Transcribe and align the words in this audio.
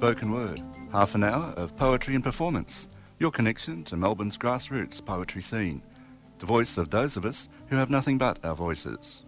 Spoken 0.00 0.32
Word, 0.32 0.62
half 0.92 1.14
an 1.14 1.22
hour 1.22 1.52
of 1.58 1.76
poetry 1.76 2.14
and 2.14 2.24
performance, 2.24 2.88
your 3.18 3.30
connection 3.30 3.84
to 3.84 3.98
Melbourne's 3.98 4.38
grassroots 4.38 5.04
poetry 5.04 5.42
scene, 5.42 5.82
the 6.38 6.46
voice 6.46 6.78
of 6.78 6.88
those 6.88 7.18
of 7.18 7.26
us 7.26 7.50
who 7.66 7.76
have 7.76 7.90
nothing 7.90 8.16
but 8.16 8.42
our 8.42 8.54
voices. 8.54 9.24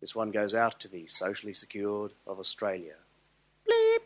This 0.00 0.14
one 0.14 0.30
goes 0.30 0.54
out 0.54 0.80
to 0.80 0.88
the 0.88 1.06
socially 1.06 1.52
secured 1.52 2.14
of 2.26 2.38
Australia. 2.38 2.94
Bleep. 3.68 3.98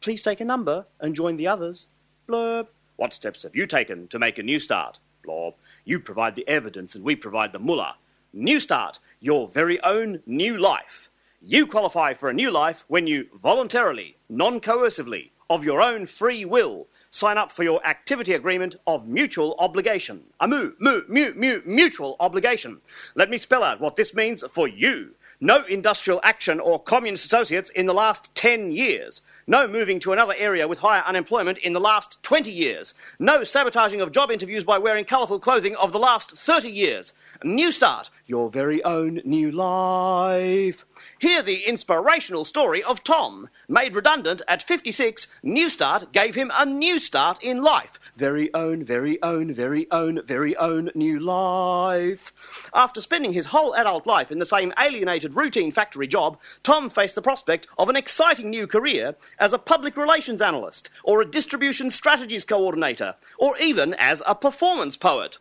Please 0.00 0.20
take 0.20 0.40
a 0.40 0.44
number 0.44 0.86
and 0.98 1.14
join 1.14 1.36
the 1.36 1.46
others. 1.46 1.86
Blurb. 2.28 2.66
What 2.96 3.14
steps 3.14 3.44
have 3.44 3.54
you 3.54 3.68
taken 3.68 4.08
to 4.08 4.18
make 4.18 4.36
a 4.36 4.42
new 4.42 4.58
start? 4.58 4.98
Blob. 5.22 5.54
You 5.84 6.00
provide 6.00 6.34
the 6.34 6.48
evidence 6.48 6.96
and 6.96 7.04
we 7.04 7.14
provide 7.14 7.52
the 7.52 7.60
mullah. 7.60 7.94
New 8.34 8.60
Start, 8.60 8.98
your 9.22 9.48
very 9.48 9.80
own 9.82 10.20
new 10.26 10.58
life. 10.58 11.08
You 11.40 11.66
qualify 11.66 12.12
for 12.14 12.28
a 12.28 12.34
new 12.34 12.50
life 12.50 12.84
when 12.88 13.06
you 13.06 13.28
voluntarily, 13.40 14.16
non 14.28 14.60
coercively, 14.60 15.30
of 15.48 15.64
your 15.64 15.80
own 15.80 16.06
free 16.06 16.44
will, 16.44 16.88
sign 17.10 17.38
up 17.38 17.52
for 17.52 17.62
your 17.62 17.84
activity 17.86 18.32
agreement 18.32 18.76
of 18.86 19.06
mutual 19.06 19.54
obligation. 19.58 20.24
A 20.40 20.48
mu, 20.48 20.72
mu, 20.78 21.02
mu, 21.08 21.32
mu, 21.36 21.60
mutual 21.64 22.16
obligation. 22.18 22.80
Let 23.14 23.30
me 23.30 23.38
spell 23.38 23.62
out 23.62 23.80
what 23.80 23.96
this 23.96 24.12
means 24.12 24.42
for 24.52 24.66
you. 24.66 25.14
No 25.44 25.64
industrial 25.64 26.20
action 26.22 26.60
or 26.60 26.80
communist 26.80 27.24
associates 27.24 27.68
in 27.70 27.86
the 27.86 27.92
last 27.92 28.32
10 28.36 28.70
years. 28.70 29.22
No 29.48 29.66
moving 29.66 29.98
to 29.98 30.12
another 30.12 30.34
area 30.38 30.68
with 30.68 30.78
higher 30.78 31.02
unemployment 31.04 31.58
in 31.58 31.72
the 31.72 31.80
last 31.80 32.22
20 32.22 32.48
years. 32.48 32.94
No 33.18 33.42
sabotaging 33.42 34.00
of 34.00 34.12
job 34.12 34.30
interviews 34.30 34.62
by 34.62 34.78
wearing 34.78 35.04
colourful 35.04 35.40
clothing 35.40 35.74
of 35.74 35.90
the 35.90 35.98
last 35.98 36.38
30 36.38 36.68
years. 36.68 37.12
New 37.42 37.72
start, 37.72 38.08
your 38.24 38.50
very 38.50 38.84
own 38.84 39.20
new 39.24 39.50
life. 39.50 40.86
Hear 41.22 41.40
the 41.40 41.68
inspirational 41.68 42.44
story 42.44 42.82
of 42.82 43.04
Tom. 43.04 43.48
Made 43.68 43.94
redundant 43.94 44.42
at 44.48 44.60
56, 44.60 45.28
New 45.44 45.68
Start 45.70 46.12
gave 46.12 46.34
him 46.34 46.50
a 46.52 46.66
new 46.66 46.98
start 46.98 47.40
in 47.40 47.62
life. 47.62 48.00
Very 48.16 48.52
own, 48.52 48.82
very 48.82 49.22
own, 49.22 49.54
very 49.54 49.88
own, 49.92 50.20
very 50.26 50.56
own 50.56 50.90
new 50.96 51.20
life. 51.20 52.32
After 52.74 53.00
spending 53.00 53.34
his 53.34 53.46
whole 53.46 53.72
adult 53.76 54.04
life 54.04 54.32
in 54.32 54.40
the 54.40 54.44
same 54.44 54.72
alienated 54.80 55.36
routine 55.36 55.70
factory 55.70 56.08
job, 56.08 56.40
Tom 56.64 56.90
faced 56.90 57.14
the 57.14 57.22
prospect 57.22 57.68
of 57.78 57.88
an 57.88 57.94
exciting 57.94 58.50
new 58.50 58.66
career 58.66 59.14
as 59.38 59.52
a 59.52 59.58
public 59.58 59.96
relations 59.96 60.42
analyst, 60.42 60.90
or 61.04 61.20
a 61.20 61.30
distribution 61.30 61.92
strategies 61.92 62.44
coordinator, 62.44 63.14
or 63.38 63.56
even 63.58 63.94
as 63.94 64.24
a 64.26 64.34
performance 64.34 64.96
poet. 64.96 65.38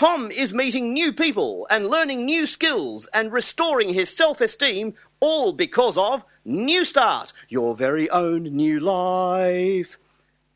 Tom 0.00 0.30
is 0.30 0.54
meeting 0.54 0.94
new 0.94 1.12
people 1.12 1.66
and 1.68 1.86
learning 1.86 2.24
new 2.24 2.46
skills 2.46 3.06
and 3.12 3.30
restoring 3.30 3.92
his 3.92 4.08
self 4.08 4.40
esteem, 4.40 4.94
all 5.20 5.52
because 5.52 5.98
of 5.98 6.24
New 6.42 6.86
Start, 6.86 7.34
your 7.50 7.76
very 7.76 8.08
own 8.08 8.44
new 8.44 8.80
life. 8.80 9.98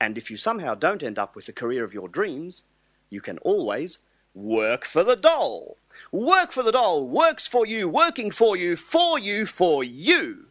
And 0.01 0.17
if 0.17 0.31
you 0.31 0.39
somehow 0.39 0.75
don't 0.75 1.03
end 1.03 1.19
up 1.19 1.37
with 1.37 1.45
the 1.45 1.53
career 1.53 1.85
of 1.85 1.93
your 1.93 2.09
dreams, 2.09 2.65
you 3.11 3.21
can 3.21 3.37
always 3.41 3.99
work 4.33 4.87
for 4.87 5.05
the 5.05 5.15
dole. 5.15 5.77
Work 6.11 6.51
for 6.51 6.63
the 6.63 6.73
dole 6.73 7.07
works 7.07 7.47
for 7.47 7.67
you, 7.67 7.87
working 7.87 8.31
for 8.31 8.57
you, 8.57 8.77
for 8.77 9.19
you, 9.19 9.45
for 9.45 9.85
you. 9.85 10.47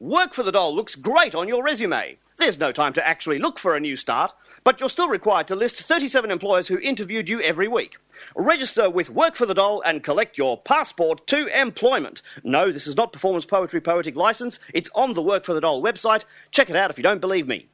Work 0.00 0.32
for 0.32 0.42
the 0.42 0.50
dole 0.50 0.74
looks 0.74 0.94
great 0.94 1.34
on 1.34 1.46
your 1.46 1.62
resume. 1.62 2.16
There's 2.38 2.58
no 2.58 2.72
time 2.72 2.94
to 2.94 3.06
actually 3.06 3.38
look 3.38 3.58
for 3.58 3.76
a 3.76 3.80
new 3.80 3.96
start, 3.96 4.32
but 4.64 4.80
you're 4.80 4.88
still 4.88 5.10
required 5.10 5.46
to 5.48 5.54
list 5.54 5.82
37 5.82 6.30
employers 6.30 6.68
who 6.68 6.78
interviewed 6.78 7.28
you 7.28 7.42
every 7.42 7.68
week. 7.68 7.98
Register 8.34 8.88
with 8.88 9.10
Work 9.10 9.36
for 9.36 9.44
the 9.44 9.52
Dole 9.52 9.82
and 9.82 10.02
collect 10.02 10.38
your 10.38 10.56
passport 10.56 11.26
to 11.26 11.48
employment. 11.48 12.22
No, 12.42 12.72
this 12.72 12.86
is 12.86 12.96
not 12.96 13.12
Performance 13.12 13.44
Poetry 13.44 13.82
Poetic 13.82 14.16
License. 14.16 14.58
It's 14.72 14.88
on 14.94 15.12
the 15.12 15.20
Work 15.20 15.44
for 15.44 15.52
the 15.52 15.60
Dole 15.60 15.82
website. 15.82 16.24
Check 16.50 16.70
it 16.70 16.76
out 16.76 16.88
if 16.88 16.96
you 16.96 17.02
don't 17.02 17.20
believe 17.20 17.46
me. 17.46 17.68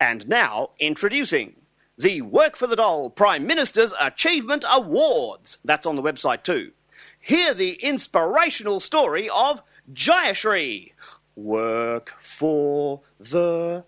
And 0.00 0.28
now, 0.28 0.70
introducing 0.78 1.56
the 1.98 2.22
Work 2.22 2.54
for 2.54 2.68
the 2.68 2.76
Dole 2.76 3.10
Prime 3.10 3.48
Minister's 3.48 3.92
Achievement 4.00 4.64
Awards. 4.70 5.58
That's 5.64 5.86
on 5.86 5.96
the 5.96 6.02
website 6.02 6.44
too. 6.44 6.70
Hear 7.18 7.52
the 7.52 7.72
inspirational 7.82 8.78
story 8.78 9.28
of 9.28 9.60
Jayashri. 9.92 10.92
Work 11.38 12.14
for 12.18 13.02
the 13.20 13.84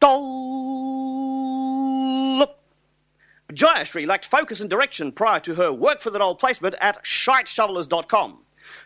dole. 0.00 0.16
Jayashri 3.52 4.06
lacked 4.06 4.24
focus 4.24 4.62
and 4.62 4.70
direction 4.70 5.12
prior 5.12 5.38
to 5.40 5.56
her 5.56 5.70
Work 5.70 6.00
for 6.00 6.08
the 6.08 6.18
Dole 6.18 6.34
placement 6.34 6.76
at 6.80 7.04
shiteshovelers.com. 7.04 8.38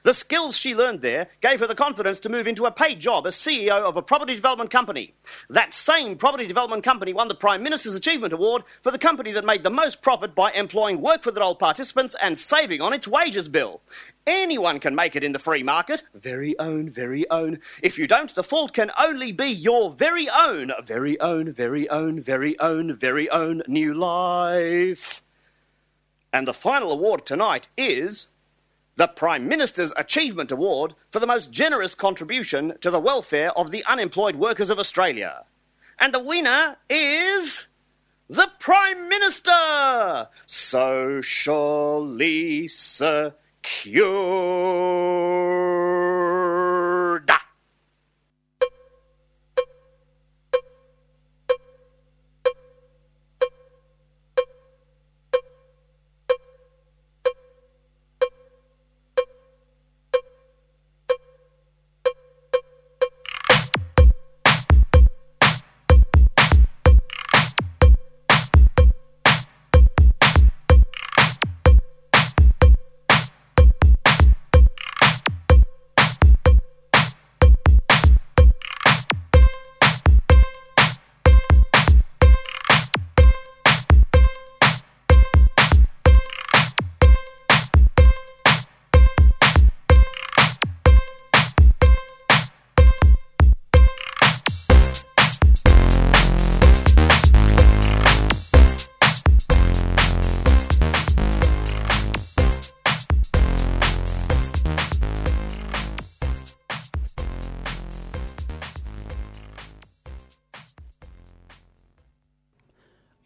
The 0.02 0.14
skills 0.14 0.56
she 0.56 0.74
learned 0.74 1.00
there 1.00 1.28
gave 1.40 1.60
her 1.60 1.66
the 1.66 1.74
confidence 1.74 2.18
to 2.20 2.28
move 2.28 2.46
into 2.46 2.66
a 2.66 2.72
paid 2.72 3.00
job 3.00 3.26
as 3.26 3.36
CEO 3.36 3.82
of 3.82 3.96
a 3.96 4.02
property 4.02 4.34
development 4.34 4.70
company. 4.70 5.14
That 5.48 5.74
same 5.74 6.16
property 6.16 6.46
development 6.46 6.84
company 6.84 7.12
won 7.12 7.28
the 7.28 7.34
Prime 7.34 7.62
Minister's 7.62 7.94
Achievement 7.94 8.32
Award 8.32 8.64
for 8.82 8.90
the 8.90 8.98
company 8.98 9.32
that 9.32 9.44
made 9.44 9.62
the 9.62 9.70
most 9.70 10.02
profit 10.02 10.34
by 10.34 10.52
employing 10.52 11.00
work 11.00 11.22
for 11.22 11.30
the 11.30 11.40
dole 11.40 11.54
participants 11.54 12.16
and 12.20 12.38
saving 12.38 12.80
on 12.80 12.92
its 12.92 13.08
wages 13.08 13.48
bill. 13.48 13.80
Anyone 14.26 14.78
can 14.78 14.94
make 14.94 15.16
it 15.16 15.24
in 15.24 15.32
the 15.32 15.38
free 15.38 15.62
market. 15.62 16.04
Very 16.14 16.56
own, 16.58 16.88
very 16.90 17.28
own. 17.30 17.58
If 17.82 17.98
you 17.98 18.06
don't, 18.06 18.32
the 18.34 18.44
fault 18.44 18.72
can 18.72 18.92
only 18.96 19.32
be 19.32 19.48
your 19.48 19.90
very 19.90 20.28
own, 20.28 20.72
very 20.84 21.18
own, 21.20 21.52
very 21.52 21.88
own, 21.90 22.20
very 22.20 22.58
own, 22.60 22.94
very 22.94 23.28
own 23.30 23.62
new 23.66 23.92
life. 23.94 25.22
And 26.32 26.46
the 26.46 26.54
final 26.54 26.92
award 26.92 27.26
tonight 27.26 27.68
is 27.76 28.28
the 28.96 29.08
Prime 29.08 29.48
Minister's 29.48 29.92
Achievement 29.96 30.52
Award 30.52 30.94
for 31.10 31.18
the 31.18 31.26
most 31.26 31.50
generous 31.50 31.94
contribution 31.94 32.74
to 32.80 32.90
the 32.90 33.00
welfare 33.00 33.56
of 33.56 33.70
the 33.70 33.84
unemployed 33.86 34.36
workers 34.36 34.68
of 34.70 34.78
Australia. 34.78 35.44
And 35.98 36.12
the 36.12 36.18
winner 36.18 36.76
is. 36.90 37.66
The 38.28 38.50
Prime 38.58 39.08
Minister! 39.08 40.28
Socially 40.46 41.88
secured. 42.68 43.12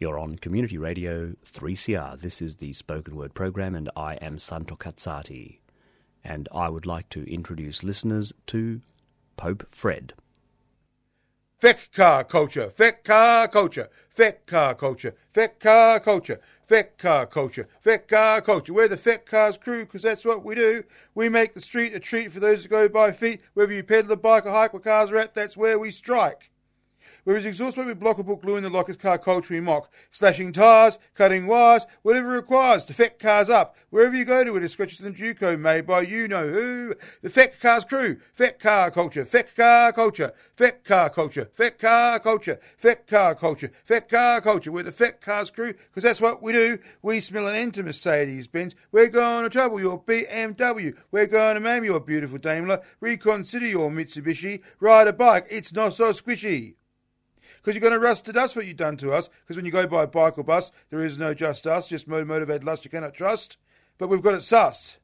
You're 0.07 0.19
on 0.19 0.37
Community 0.37 0.77
Radio 0.77 1.33
3CR. 1.53 2.17
This 2.21 2.41
is 2.41 2.55
the 2.55 2.71
spoken 2.71 3.17
word 3.17 3.33
program, 3.33 3.75
and 3.75 3.89
I 3.97 4.13
am 4.15 4.39
Santo 4.39 4.77
Cazzati. 4.77 5.59
And 6.23 6.47
I 6.55 6.69
would 6.69 6.85
like 6.85 7.09
to 7.09 7.29
introduce 7.29 7.83
listeners 7.83 8.31
to 8.45 8.79
Pope 9.35 9.67
Fred. 9.67 10.13
Feck 11.59 11.91
car 11.91 12.23
culture, 12.23 12.69
feck 12.69 13.03
car 13.03 13.49
culture, 13.49 13.89
feck 14.07 14.45
car 14.45 14.75
culture, 14.75 15.13
feck 15.35 15.59
car 15.59 15.99
culture, 15.99 16.39
feck 16.65 16.97
car 16.97 17.25
culture, 17.25 17.67
feck 17.81 18.07
car 18.07 18.39
culture. 18.39 18.73
We're 18.73 18.87
the 18.87 18.95
Feck 18.95 19.25
Cars 19.25 19.57
crew 19.57 19.83
because 19.83 20.03
that's 20.03 20.23
what 20.23 20.41
we 20.41 20.55
do. 20.55 20.85
We 21.15 21.27
make 21.27 21.53
the 21.53 21.59
street 21.59 21.93
a 21.93 21.99
treat 21.99 22.31
for 22.31 22.39
those 22.39 22.63
who 22.63 22.69
go 22.69 22.87
by 22.87 23.11
feet. 23.11 23.41
Whether 23.55 23.73
you 23.73 23.83
pedal 23.83 24.13
a 24.13 24.15
bike 24.15 24.45
or 24.45 24.51
hike 24.51 24.71
where 24.71 24.79
cars 24.79 25.11
are 25.11 25.17
at, 25.17 25.33
that's 25.33 25.57
where 25.57 25.77
we 25.77 25.91
strike. 25.91 26.49
Where 27.27 27.35
his 27.35 27.45
exhaust 27.45 27.75
smoke 27.75 27.87
with 27.87 27.99
block 27.99 28.17
or 28.17 28.23
put 28.23 28.39
glue 28.39 28.55
in 28.55 28.63
the 28.63 28.69
lock 28.69 28.87
is 28.87 28.95
car 28.95 29.17
culture 29.17 29.61
mock. 29.61 29.91
Slashing 30.11 30.53
tires, 30.53 30.97
cutting 31.13 31.45
wires, 31.45 31.85
whatever 32.01 32.31
it 32.31 32.37
requires 32.37 32.85
to 32.85 32.93
feck 32.93 33.19
cars 33.19 33.49
up. 33.49 33.75
Wherever 33.89 34.15
you 34.15 34.23
go 34.23 34.45
to 34.45 34.55
it 34.55 34.63
is 34.63 34.71
scratches 34.71 35.01
and 35.01 35.13
Duco 35.13 35.57
made 35.57 35.85
by 35.85 36.03
you 36.03 36.29
know 36.29 36.47
who. 36.47 36.95
The 37.21 37.29
Feck 37.29 37.59
Cars 37.59 37.83
crew. 37.83 38.15
Feck 38.31 38.59
car 38.59 38.91
culture. 38.91 39.25
Feck 39.25 39.53
car 39.57 39.91
culture. 39.91 40.31
Feck 40.55 40.85
car 40.85 41.09
culture. 41.09 41.49
Feck 41.51 41.79
car 41.79 42.21
culture. 42.21 42.61
Feck 42.77 43.05
car 43.07 43.35
culture. 43.35 43.71
Feck 43.83 44.07
car 44.07 44.39
culture. 44.39 44.71
We're 44.71 44.83
the 44.83 44.93
Feck 44.93 45.19
Cars 45.19 45.51
crew 45.51 45.73
because 45.73 46.03
that's 46.03 46.21
what 46.21 46.41
we 46.41 46.53
do. 46.53 46.79
We 47.01 47.19
smell 47.19 47.49
an 47.49 47.55
end 47.55 47.73
to 47.73 47.83
Mercedes 47.83 48.47
Benz. 48.47 48.73
We're 48.93 49.09
going 49.09 49.43
to 49.43 49.49
trouble 49.49 49.81
your 49.81 50.01
BMW. 50.01 50.95
We're 51.11 51.27
going 51.27 51.55
to 51.55 51.59
maim 51.59 51.83
your 51.83 51.99
beautiful 51.99 52.37
Daimler. 52.37 52.81
Reconsider 53.01 53.67
your 53.67 53.91
Mitsubishi. 53.91 54.61
Ride 54.79 55.09
a 55.09 55.13
bike. 55.13 55.47
It's 55.49 55.73
not 55.73 55.93
so 55.93 56.13
squishy 56.13 56.75
because 57.67 57.75
you're 57.75 57.89
going 57.89 57.99
to 57.99 58.07
rust 58.07 58.23
to 58.23 58.31
dust 58.31 58.55
what 58.55 58.65
you've 58.65 58.77
done 58.77 58.95
to 58.95 59.11
us. 59.11 59.27
Because 59.41 59.57
when 59.57 59.65
you 59.65 59.73
go 59.73 59.85
by 59.85 60.05
bike 60.05 60.37
or 60.37 60.43
bus, 60.45 60.71
there 60.89 61.01
is 61.01 61.17
no 61.17 61.33
just 61.33 61.67
us, 61.67 61.89
just 61.89 62.07
motivated 62.07 62.63
lust 62.63 62.85
you 62.85 62.89
cannot 62.89 63.13
trust. 63.13 63.57
But 63.97 64.07
we've 64.07 64.21
got 64.21 64.35
it 64.35 64.41
sus. 64.41 64.95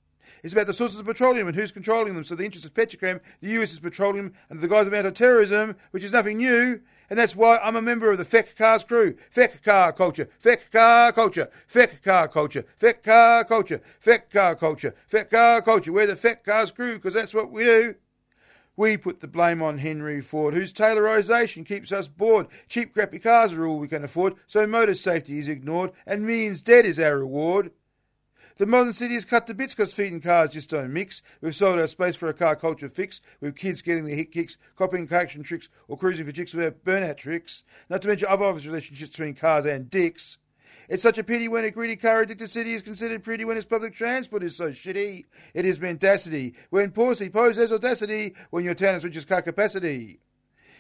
It's 0.44 0.54
about 0.54 0.68
the 0.68 0.74
sources 0.74 0.98
of 0.98 1.06
petroleum 1.06 1.48
and 1.48 1.57
who's 1.57 1.74
controlling 1.74 2.15
them. 2.15 2.24
So 2.24 2.36
the 2.36 2.45
interest 2.45 2.65
of 2.65 2.74
Petrochem, 2.74 3.19
the 3.42 3.50
US 3.62 3.74
is 3.74 3.81
petroleum 3.81 4.31
under 4.50 4.62
the 4.62 4.69
guise 4.69 4.88
of 4.88 4.94
anti-terrorism, 4.94 5.75
which 5.92 6.06
is 6.06 6.13
nothing 6.13 6.38
new. 6.38 6.80
And 7.10 7.19
that's 7.19 7.36
why 7.36 7.57
I'm 7.57 7.75
a 7.75 7.81
member 7.81 8.10
of 8.10 8.18
the 8.18 8.24
Feck 8.24 8.56
Cars 8.56 8.86
crew. 8.86 9.18
Feck 9.30 9.62
car 9.62 9.92
culture. 9.92 10.30
Feck 10.39 10.71
car 10.71 11.12
culture. 11.12 11.50
Feck 11.68 12.01
car 12.01 12.30
culture. 12.30 12.63
Feck 12.80 13.04
car 13.04 13.44
culture. 13.44 13.83
Feck 14.00 14.31
car 14.31 14.56
culture. 14.56 14.94
Feck 15.06 15.30
car 15.30 15.62
culture. 15.62 15.92
We're 15.92 16.07
the 16.07 16.15
Feck 16.15 16.45
Cars 16.45 16.71
crew 16.71 16.94
because 16.94 17.13
that's 17.13 17.33
what 17.33 17.51
we 17.51 17.65
do. 17.65 17.95
We 18.75 18.98
put 18.98 19.20
the 19.20 19.28
blame 19.28 19.62
on 19.62 19.78
Henry 19.78 20.20
Ford, 20.20 20.56
whose 20.56 20.74
Taylorisation 20.74 21.64
keeps 21.66 21.92
us 21.92 22.08
bored. 22.08 22.48
Cheap, 22.68 22.94
crappy 22.94 23.20
cars 23.20 23.54
are 23.54 23.68
all 23.68 23.78
we 23.78 23.88
can 23.88 24.04
afford, 24.04 24.34
so 24.48 24.66
motor 24.66 24.96
safety 24.96 25.38
is 25.38 25.48
ignored, 25.48 25.92
and 26.08 26.25
millions 26.25 26.64
dead 26.64 26.86
is 26.86 27.00
our 27.00 27.20
reward. 27.20 27.72
The 28.58 28.66
modern 28.66 28.94
city 28.94 29.16
is 29.16 29.25
cut 29.25 29.48
to 29.48 29.54
bits 29.54 29.74
because 29.74 29.94
feet 29.94 30.12
and 30.12 30.22
cars 30.22 30.52
just 30.52 30.70
don't 30.70 30.94
mix. 30.94 31.22
We've 31.42 31.56
sold 31.56 31.80
our 31.80 31.88
space 31.88 32.16
for 32.16 32.30
a 32.30 32.34
car 32.34 32.56
culture 32.56 32.90
fix, 32.90 33.22
with 33.42 33.56
kids 33.56 33.81
getting 33.81 34.06
their 34.06 34.16
hit 34.16 34.31
kicks, 34.31 34.58
copying 34.75 35.08
collection 35.08 35.44
tricks, 35.44 35.70
or 35.88 35.98
cruising 35.98 36.25
for 36.25 36.31
chicks 36.31 36.54
without 36.54 36.84
burnout 36.84 37.18
tricks. 37.18 37.64
Not 37.90 38.02
to 38.04 38.08
mention 38.08 38.28
other 38.28 38.46
obvious 38.46 38.66
relationships 38.66 39.12
between 39.12 39.36
cars 39.36 39.66
and 39.66 39.90
dicks. 39.90 40.38
It's 40.90 41.04
such 41.04 41.18
a 41.18 41.24
pity 41.24 41.48
when 41.48 41.64
a 41.64 41.72
greedy 41.72 41.96
car 41.96 42.22
addicted 42.22 42.50
city 42.50 42.74
is 42.74 42.81
considered 42.81 43.24
pretty 43.24 43.46
when 43.46 43.58
its 43.58 43.66
public 43.66 43.94
transport 43.94 44.44
is 44.44 44.56
so 44.56 44.70
shitty. 44.70 45.25
It 45.54 45.66
is 45.66 45.80
mendacity. 45.80 46.56
When 46.70 46.92
poorly 46.92 47.30
posed 47.30 47.60
as 47.60 47.72
audacity, 47.72 48.36
when 48.50 48.64
your 48.64 48.75
has 48.80 49.04
reaches 49.04 49.25
car 49.25 49.42
capacity. 49.42 50.20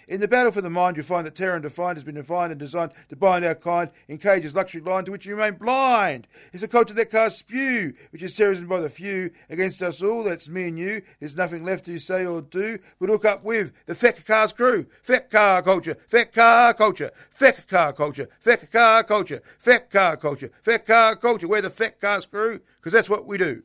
In 0.07 0.19
the 0.19 0.27
battle 0.27 0.51
for 0.51 0.61
the 0.61 0.69
mind, 0.69 0.97
you 0.97 1.03
find 1.03 1.25
that 1.25 1.35
terror 1.35 1.55
and 1.55 1.63
undefined 1.63 1.97
has 1.97 2.03
been 2.03 2.15
defined 2.15 2.51
and 2.51 2.59
designed 2.59 2.91
to 3.09 3.15
bind 3.15 3.45
our 3.45 3.55
kind 3.55 3.89
in 4.07 4.17
cages, 4.17 4.55
luxury 4.55 4.81
line 4.81 5.05
to 5.05 5.11
which 5.11 5.25
you 5.25 5.35
remain 5.35 5.57
blind. 5.57 6.27
It's 6.51 6.63
a 6.63 6.67
culture 6.67 6.93
that 6.93 7.11
casts 7.11 7.39
spew, 7.39 7.93
which 8.11 8.23
is 8.23 8.33
terrorism 8.33 8.67
by 8.67 8.81
the 8.81 8.89
few 8.89 9.31
against 9.49 9.81
us 9.81 10.01
all. 10.01 10.23
That's 10.23 10.49
me 10.49 10.67
and 10.67 10.77
you. 10.77 11.01
There's 11.19 11.37
nothing 11.37 11.63
left 11.63 11.85
to 11.85 11.97
say 11.99 12.25
or 12.25 12.41
do 12.41 12.79
but 12.99 13.09
hook 13.09 13.25
up 13.25 13.43
with 13.43 13.71
the 13.85 13.95
Feck 13.95 14.25
Cars 14.25 14.51
crew. 14.51 14.85
Feck 15.01 15.29
car 15.29 15.61
culture. 15.61 15.95
Feck 15.95 16.33
car 16.33 16.73
culture. 16.73 17.11
Feck 17.29 17.67
car 17.67 17.93
culture. 17.93 18.27
Feck 18.39 18.71
car 18.71 19.03
culture. 19.03 19.41
Feck 19.59 19.89
car 19.89 20.17
culture. 20.17 20.49
Feck 20.61 20.85
car 20.85 21.15
culture. 21.15 21.47
We're 21.47 21.61
the 21.61 21.69
Feck 21.69 22.01
Cars 22.01 22.25
crew 22.25 22.59
because 22.77 22.93
that's 22.93 23.09
what 23.09 23.25
we 23.25 23.37
do. 23.37 23.63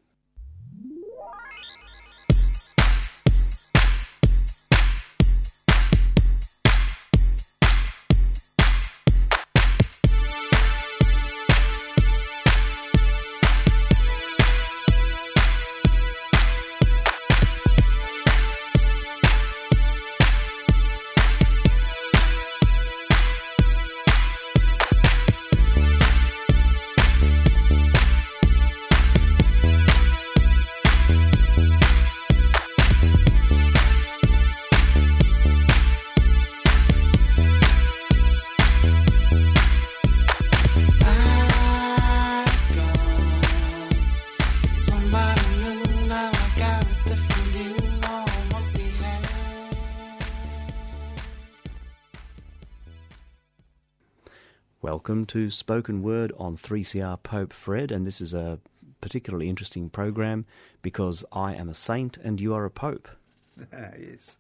Welcome 55.09 55.25
to 55.25 55.49
Spoken 55.49 56.03
Word 56.03 56.33
on 56.37 56.59
3CR 56.59 57.23
Pope 57.23 57.55
Fred, 57.55 57.91
and 57.91 58.07
this 58.07 58.21
is 58.21 58.35
a 58.35 58.61
particularly 59.01 59.49
interesting 59.49 59.89
program 59.89 60.45
because 60.83 61.25
I 61.33 61.55
am 61.55 61.71
a 61.71 61.75
saint 61.75 62.19
and 62.19 62.39
you 62.39 62.53
are 62.53 62.67
a 62.67 62.71
pope. 62.71 63.09
yes. 63.73 64.37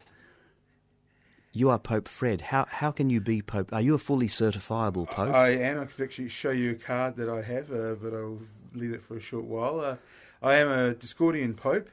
You 1.54 1.70
are 1.70 1.78
Pope 1.78 2.06
Fred. 2.06 2.42
How 2.42 2.66
how 2.68 2.90
can 2.90 3.08
you 3.08 3.18
be 3.18 3.40
Pope? 3.40 3.72
Are 3.72 3.80
you 3.80 3.94
a 3.94 3.98
fully 3.98 4.26
certifiable 4.26 5.06
Pope? 5.06 5.34
I 5.34 5.52
am. 5.52 5.80
I 5.80 5.86
could 5.86 6.04
actually 6.04 6.28
show 6.28 6.50
you 6.50 6.72
a 6.72 6.74
card 6.74 7.16
that 7.16 7.30
I 7.30 7.40
have, 7.40 7.72
uh, 7.72 7.94
but 7.94 8.12
I'll 8.12 8.38
leave 8.74 8.92
it 8.92 9.02
for 9.02 9.16
a 9.16 9.20
short 9.20 9.44
while. 9.44 9.80
Uh, 9.80 9.96
I 10.42 10.56
am 10.56 10.68
a 10.68 10.92
Discordian 10.92 11.56
Pope. 11.56 11.88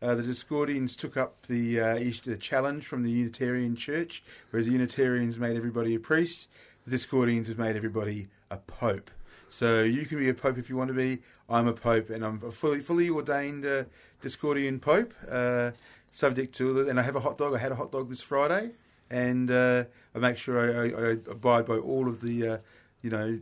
Uh, 0.00 0.14
the 0.14 0.22
Discordians 0.22 0.96
took 0.96 1.18
up 1.18 1.46
the, 1.46 1.78
uh, 1.78 1.94
the 2.24 2.38
challenge 2.38 2.86
from 2.86 3.02
the 3.02 3.10
Unitarian 3.10 3.76
Church, 3.76 4.22
whereas 4.50 4.66
the 4.66 4.72
Unitarians 4.72 5.38
made 5.38 5.56
everybody 5.56 5.94
a 5.94 6.00
priest 6.00 6.48
the 6.86 6.96
Discordians 6.96 7.48
have 7.48 7.58
made 7.58 7.76
everybody 7.76 8.28
a 8.50 8.58
pope. 8.58 9.10
So 9.50 9.82
you 9.82 10.06
can 10.06 10.18
be 10.18 10.28
a 10.28 10.34
pope 10.34 10.58
if 10.58 10.68
you 10.68 10.76
want 10.76 10.88
to 10.88 10.94
be. 10.94 11.20
I'm 11.48 11.68
a 11.68 11.72
pope, 11.72 12.10
and 12.10 12.24
I'm 12.24 12.42
a 12.44 12.50
fully 12.50 12.80
fully 12.80 13.08
ordained 13.08 13.64
uh, 13.64 13.84
Discordian 14.22 14.80
pope. 14.80 15.14
Uh, 15.30 15.70
subject 16.10 16.54
to, 16.54 16.88
and 16.88 16.98
I 16.98 17.02
have 17.02 17.16
a 17.16 17.20
hot 17.20 17.38
dog. 17.38 17.54
I 17.54 17.58
had 17.58 17.72
a 17.72 17.74
hot 17.74 17.92
dog 17.92 18.08
this 18.08 18.22
Friday, 18.22 18.70
and 19.10 19.50
uh, 19.50 19.84
I 20.14 20.18
make 20.18 20.38
sure 20.38 20.58
I, 20.58 20.86
I, 20.86 21.10
I, 21.10 21.10
abide 21.30 21.66
by 21.66 21.76
all 21.76 22.08
of 22.08 22.20
the, 22.20 22.48
uh, 22.48 22.58
you 23.02 23.10
know, 23.10 23.40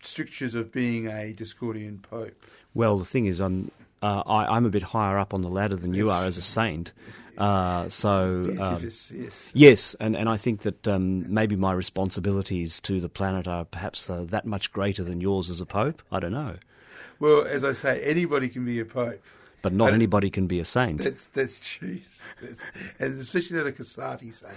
strictures 0.00 0.54
of 0.54 0.72
being 0.72 1.06
a 1.06 1.34
Discordian 1.34 2.00
pope. 2.00 2.40
Well, 2.72 2.98
the 2.98 3.04
thing 3.04 3.26
is, 3.26 3.40
I'm 3.40 3.70
uh, 4.02 4.22
I, 4.26 4.56
am 4.56 4.66
a 4.66 4.70
bit 4.70 4.82
higher 4.82 5.18
up 5.18 5.32
on 5.32 5.42
the 5.42 5.48
ladder 5.48 5.76
than 5.76 5.94
you 5.94 6.10
are 6.10 6.24
as 6.24 6.36
a 6.36 6.42
saint. 6.42 6.92
Uh, 7.38 7.88
so 7.88 8.44
um, 8.60 8.82
yes, 8.82 9.52
yes, 9.54 9.94
and, 9.98 10.16
and 10.16 10.28
I 10.28 10.36
think 10.36 10.62
that 10.62 10.86
um, 10.86 11.32
maybe 11.32 11.56
my 11.56 11.72
responsibilities 11.72 12.78
to 12.80 13.00
the 13.00 13.08
planet 13.08 13.48
are 13.48 13.64
perhaps 13.64 14.10
uh, 14.10 14.24
that 14.28 14.44
much 14.44 14.70
greater 14.72 15.02
than 15.02 15.20
yours 15.20 15.48
as 15.48 15.60
a 15.60 15.66
pope. 15.66 16.02
I 16.12 16.20
don't 16.20 16.32
know. 16.32 16.56
Well, 17.20 17.46
as 17.46 17.64
I 17.64 17.72
say, 17.72 18.02
anybody 18.02 18.48
can 18.48 18.64
be 18.64 18.80
a 18.80 18.84
pope. 18.84 19.22
But 19.62 19.72
not 19.72 19.92
anybody 19.92 20.28
can 20.28 20.48
be 20.48 20.58
a 20.58 20.64
saint. 20.64 20.98
That's 20.98 21.28
that's 21.28 21.60
true, 21.60 22.00
that's, 22.40 22.94
and 22.98 23.20
especially 23.20 23.58
not 23.58 23.68
a 23.68 23.70
Cazzati 23.70 24.34
saint. 24.34 24.52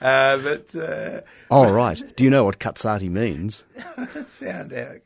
Uh, 0.00 0.38
but 0.42 0.74
uh, 0.80 1.20
oh 1.50 1.72
right, 1.72 2.00
do 2.16 2.22
you 2.22 2.30
know 2.30 2.44
what 2.44 2.60
Cazzati 2.60 3.10
means? 3.10 3.64
I 3.76 4.06
found 4.06 4.72
out. 4.72 4.98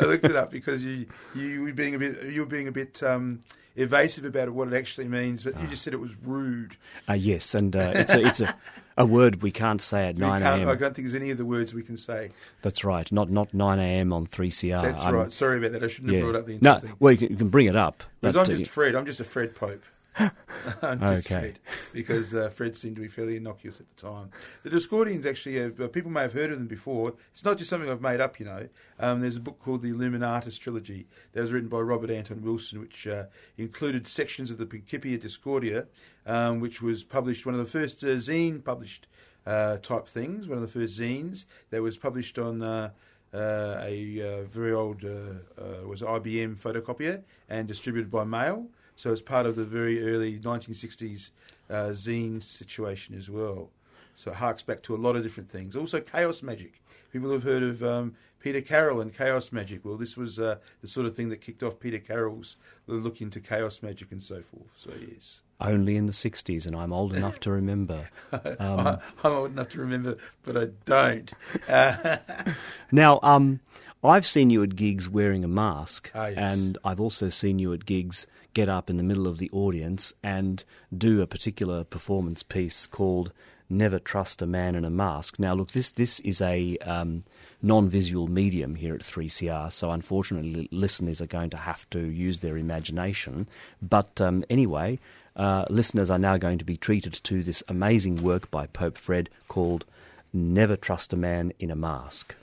I 0.00 0.04
looked 0.04 0.24
it 0.24 0.36
up 0.36 0.50
because 0.50 0.82
you 0.82 1.06
you 1.34 1.64
were 1.64 1.72
being 1.72 1.94
a 1.94 1.98
bit 1.98 2.32
you 2.32 2.40
were 2.40 2.46
being 2.46 2.66
a 2.66 2.72
bit 2.72 3.02
um, 3.02 3.42
evasive 3.76 4.24
about 4.24 4.50
what 4.50 4.68
it 4.68 4.74
actually 4.74 5.08
means, 5.08 5.42
but 5.42 5.54
you 5.54 5.66
ah. 5.66 5.70
just 5.70 5.82
said 5.82 5.92
it 5.92 6.00
was 6.00 6.14
rude. 6.24 6.76
Uh, 7.08 7.12
yes, 7.12 7.54
and 7.54 7.76
uh, 7.76 7.92
it's 7.94 8.14
a 8.14 8.26
it's 8.26 8.40
a, 8.40 8.56
a 8.98 9.06
word 9.06 9.42
we 9.42 9.50
can't 9.50 9.80
say 9.80 10.08
at 10.08 10.16
we 10.16 10.20
nine 10.20 10.42
a.m. 10.42 10.68
I 10.68 10.74
don't 10.74 10.94
think 10.94 11.06
there's 11.06 11.14
any 11.14 11.30
of 11.30 11.38
the 11.38 11.44
words 11.44 11.72
we 11.72 11.82
can 11.82 11.96
say. 11.96 12.30
That's 12.62 12.84
right. 12.84 13.10
Not 13.10 13.30
not 13.30 13.54
nine 13.54 13.78
a.m. 13.78 14.12
on 14.12 14.26
three 14.26 14.50
CR. 14.50 14.82
That's 14.82 15.04
um, 15.04 15.14
right. 15.14 15.32
Sorry 15.32 15.58
about 15.58 15.72
that. 15.72 15.82
I 15.84 15.88
shouldn't 15.88 16.12
yeah. 16.12 16.18
have 16.18 16.26
brought 16.26 16.38
up 16.40 16.46
the 16.46 16.58
no. 16.60 16.80
Thing. 16.80 16.90
No, 16.90 16.96
well, 16.98 17.12
you 17.12 17.18
can, 17.18 17.28
you 17.30 17.36
can 17.36 17.48
bring 17.48 17.66
it 17.66 17.76
up. 17.76 18.02
Because 18.20 18.36
I'm 18.36 18.44
just 18.44 18.64
uh, 18.64 18.66
Fred. 18.66 18.94
I'm 18.96 19.06
just 19.06 19.20
a 19.20 19.24
Fred 19.24 19.54
Pope. 19.54 19.82
okay. 20.82 21.20
Fred, 21.20 21.58
because 21.92 22.34
uh, 22.34 22.48
Fred 22.48 22.76
seemed 22.76 22.96
to 22.96 23.02
be 23.02 23.08
fairly 23.08 23.36
innocuous 23.36 23.80
at 23.80 23.86
the 23.94 24.02
time. 24.02 24.30
The 24.62 24.70
Discordians 24.70 25.26
actually 25.26 25.56
have, 25.56 25.80
uh, 25.80 25.88
people 25.88 26.10
may 26.10 26.22
have 26.22 26.32
heard 26.32 26.50
of 26.50 26.58
them 26.58 26.66
before. 26.66 27.14
It's 27.30 27.44
not 27.44 27.58
just 27.58 27.70
something 27.70 27.88
I've 27.88 28.00
made 28.00 28.20
up, 28.20 28.40
you 28.40 28.46
know. 28.46 28.68
Um, 28.98 29.20
there's 29.20 29.36
a 29.36 29.40
book 29.40 29.60
called 29.60 29.82
the 29.82 29.92
Illuminatus 29.92 30.58
Trilogy 30.58 31.06
that 31.32 31.40
was 31.40 31.52
written 31.52 31.68
by 31.68 31.80
Robert 31.80 32.10
Anton 32.10 32.42
Wilson, 32.42 32.80
which 32.80 33.06
uh, 33.06 33.24
included 33.56 34.06
sections 34.06 34.50
of 34.50 34.58
the 34.58 34.66
Principia 34.66 35.18
Discordia, 35.18 35.86
um, 36.26 36.60
which 36.60 36.82
was 36.82 37.04
published, 37.04 37.46
one 37.46 37.54
of 37.54 37.60
the 37.60 37.66
first 37.66 38.02
uh, 38.02 38.08
zine 38.08 38.62
published 38.64 39.06
uh, 39.46 39.78
type 39.78 40.08
things, 40.08 40.48
one 40.48 40.58
of 40.58 40.62
the 40.62 40.80
first 40.80 40.98
zines 40.98 41.44
that 41.70 41.82
was 41.82 41.96
published 41.96 42.38
on. 42.38 42.62
Uh, 42.62 42.90
uh, 43.34 43.82
a 43.82 44.22
uh, 44.22 44.42
very 44.44 44.72
old 44.72 45.04
uh, 45.04 45.86
was 45.86 46.00
IBM 46.00 46.58
photocopier 46.58 47.22
and 47.50 47.68
distributed 47.68 48.10
by 48.10 48.24
mail. 48.24 48.68
So 48.98 49.12
it's 49.12 49.22
part 49.22 49.46
of 49.46 49.54
the 49.54 49.62
very 49.64 50.02
early 50.12 50.38
1960s 50.40 51.30
uh, 51.70 51.74
zine 51.92 52.42
situation 52.42 53.14
as 53.16 53.30
well. 53.30 53.70
So 54.16 54.32
it 54.32 54.36
harks 54.38 54.64
back 54.64 54.82
to 54.82 54.94
a 54.94 54.98
lot 54.98 55.14
of 55.14 55.22
different 55.22 55.48
things. 55.48 55.76
Also, 55.76 56.00
chaos 56.00 56.42
magic. 56.42 56.82
People 57.12 57.30
have 57.30 57.44
heard 57.44 57.62
of 57.62 57.80
um, 57.84 58.16
Peter 58.40 58.60
Carroll 58.60 59.00
and 59.00 59.16
chaos 59.16 59.52
magic. 59.52 59.84
Well, 59.84 59.96
this 59.96 60.16
was 60.16 60.40
uh, 60.40 60.56
the 60.82 60.88
sort 60.88 61.06
of 61.06 61.14
thing 61.14 61.28
that 61.28 61.40
kicked 61.40 61.62
off 61.62 61.78
Peter 61.78 62.00
Carroll's 62.00 62.56
look 62.88 63.20
into 63.20 63.38
chaos 63.38 63.82
magic 63.84 64.10
and 64.10 64.20
so 64.20 64.42
forth. 64.42 64.72
So, 64.74 64.90
yes. 65.08 65.42
Only 65.60 65.96
in 65.96 66.06
the 66.06 66.12
60s, 66.12 66.66
and 66.66 66.74
I'm 66.74 66.92
old 66.92 67.14
enough 67.14 67.38
to 67.40 67.52
remember. 67.52 68.08
Um, 68.58 68.98
I'm 69.22 69.32
old 69.32 69.52
enough 69.52 69.68
to 69.70 69.80
remember, 69.80 70.16
but 70.42 70.56
I 70.56 70.66
don't. 70.84 71.32
Uh, 71.68 72.16
now, 72.92 73.20
um, 73.22 73.60
I've 74.02 74.26
seen 74.26 74.50
you 74.50 74.62
at 74.64 74.74
gigs 74.76 75.08
wearing 75.08 75.44
a 75.44 75.48
mask, 75.48 76.10
Ah, 76.14 76.26
yes. 76.26 76.36
and 76.36 76.78
I've 76.84 77.00
also 77.00 77.28
seen 77.28 77.58
you 77.60 77.72
at 77.72 77.86
gigs 77.86 78.26
get 78.54 78.68
up 78.68 78.90
in 78.90 78.96
the 78.96 79.02
middle 79.02 79.26
of 79.26 79.38
the 79.38 79.50
audience 79.52 80.12
and 80.22 80.64
do 80.96 81.20
a 81.20 81.26
particular 81.26 81.84
performance 81.84 82.42
piece 82.42 82.86
called 82.86 83.32
"Never 83.68 83.98
Trust 83.98 84.42
a 84.42 84.46
Man 84.46 84.74
in 84.74 84.84
a 84.84 84.90
Mask." 84.90 85.38
Now, 85.38 85.54
look, 85.54 85.72
this 85.72 85.90
this 85.90 86.20
is 86.20 86.40
a 86.40 86.76
um, 86.78 87.22
non-visual 87.62 88.28
medium 88.28 88.74
here 88.74 88.94
at 88.94 89.00
3CR, 89.00 89.70
so 89.72 89.90
unfortunately, 89.90 90.68
listeners 90.70 91.20
are 91.20 91.26
going 91.26 91.50
to 91.50 91.56
have 91.56 91.88
to 91.90 92.00
use 92.00 92.38
their 92.38 92.56
imagination. 92.56 93.48
But 93.82 94.20
um, 94.20 94.44
anyway, 94.48 94.98
uh, 95.36 95.64
listeners 95.70 96.10
are 96.10 96.18
now 96.18 96.36
going 96.36 96.58
to 96.58 96.64
be 96.64 96.76
treated 96.76 97.14
to 97.14 97.42
this 97.42 97.62
amazing 97.68 98.16
work 98.16 98.50
by 98.50 98.66
Pope 98.66 98.98
Fred 98.98 99.30
called 99.48 99.84
"Never 100.32 100.76
Trust 100.76 101.12
a 101.12 101.16
Man 101.16 101.52
in 101.58 101.70
a 101.70 101.76
Mask." 101.76 102.34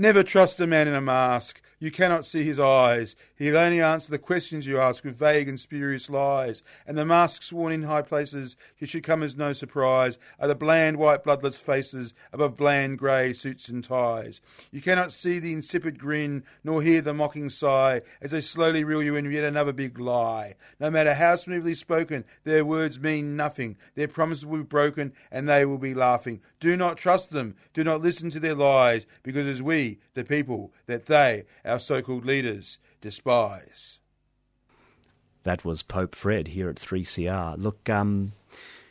Never 0.00 0.22
trust 0.22 0.60
a 0.60 0.66
man 0.68 0.86
in 0.86 0.94
a 0.94 1.00
mask. 1.00 1.60
You 1.80 1.90
cannot 1.90 2.24
see 2.24 2.44
his 2.44 2.60
eyes. 2.60 3.16
He'll 3.38 3.56
only 3.56 3.80
answer 3.80 4.10
the 4.10 4.18
questions 4.18 4.66
you 4.66 4.78
ask 4.78 5.04
with 5.04 5.16
vague 5.16 5.48
and 5.48 5.60
spurious 5.60 6.10
lies. 6.10 6.64
And 6.86 6.98
the 6.98 7.04
masks 7.04 7.52
worn 7.52 7.72
in 7.72 7.84
high 7.84 8.02
places, 8.02 8.56
you 8.78 8.86
should 8.86 9.04
come 9.04 9.22
as 9.22 9.36
no 9.36 9.52
surprise, 9.52 10.18
are 10.40 10.48
the 10.48 10.56
bland 10.56 10.96
white 10.96 11.22
bloodless 11.22 11.56
faces 11.56 12.14
above 12.32 12.56
bland 12.56 12.98
grey 12.98 13.32
suits 13.32 13.68
and 13.68 13.84
ties. 13.84 14.40
You 14.72 14.80
cannot 14.80 15.12
see 15.12 15.38
the 15.38 15.52
insipid 15.52 16.00
grin, 16.00 16.42
nor 16.64 16.82
hear 16.82 17.00
the 17.00 17.14
mocking 17.14 17.48
sigh 17.48 18.02
as 18.20 18.32
they 18.32 18.40
slowly 18.40 18.82
reel 18.82 19.04
you 19.04 19.14
in 19.14 19.30
yet 19.30 19.44
another 19.44 19.72
big 19.72 20.00
lie. 20.00 20.56
No 20.80 20.90
matter 20.90 21.14
how 21.14 21.36
smoothly 21.36 21.74
spoken, 21.74 22.24
their 22.42 22.64
words 22.64 22.98
mean 22.98 23.36
nothing. 23.36 23.76
Their 23.94 24.08
promises 24.08 24.46
will 24.46 24.58
be 24.58 24.64
broken, 24.64 25.12
and 25.30 25.48
they 25.48 25.64
will 25.64 25.78
be 25.78 25.94
laughing. 25.94 26.40
Do 26.58 26.76
not 26.76 26.96
trust 26.96 27.30
them. 27.30 27.54
Do 27.72 27.84
not 27.84 28.02
listen 28.02 28.30
to 28.30 28.40
their 28.40 28.56
lies, 28.56 29.06
because 29.22 29.46
it 29.46 29.50
is 29.50 29.62
we, 29.62 30.00
the 30.14 30.24
people, 30.24 30.72
that 30.86 31.06
they, 31.06 31.44
our 31.64 31.78
so 31.78 32.02
called 32.02 32.24
leaders, 32.24 32.78
despise. 33.00 33.98
That 35.44 35.64
was 35.64 35.82
Pope 35.82 36.14
Fred 36.14 36.48
here 36.48 36.68
at 36.68 36.76
3CR. 36.76 37.56
Look, 37.58 37.88
um, 37.88 38.32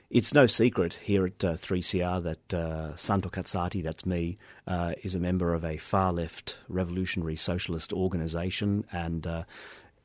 it's 0.10 0.34
no 0.34 0.48
secret 0.48 0.96
here 1.04 1.26
at 1.26 1.44
uh, 1.44 1.54
3CR 1.54 2.24
that 2.24 2.54
uh, 2.54 2.96
Santo 2.96 3.30
Cazzati, 3.30 3.84
that's 3.84 4.06
me, 4.06 4.38
uh, 4.66 4.94
is 5.04 5.16
a 5.16 5.20
member 5.20 5.54
of 5.54 5.66
a 5.66 5.78
far 5.78 6.14
left 6.14 6.60
revolutionary 6.70 7.36
socialist 7.36 7.92
organisation. 7.92 8.86
And 8.92 9.28
uh, 9.28 9.44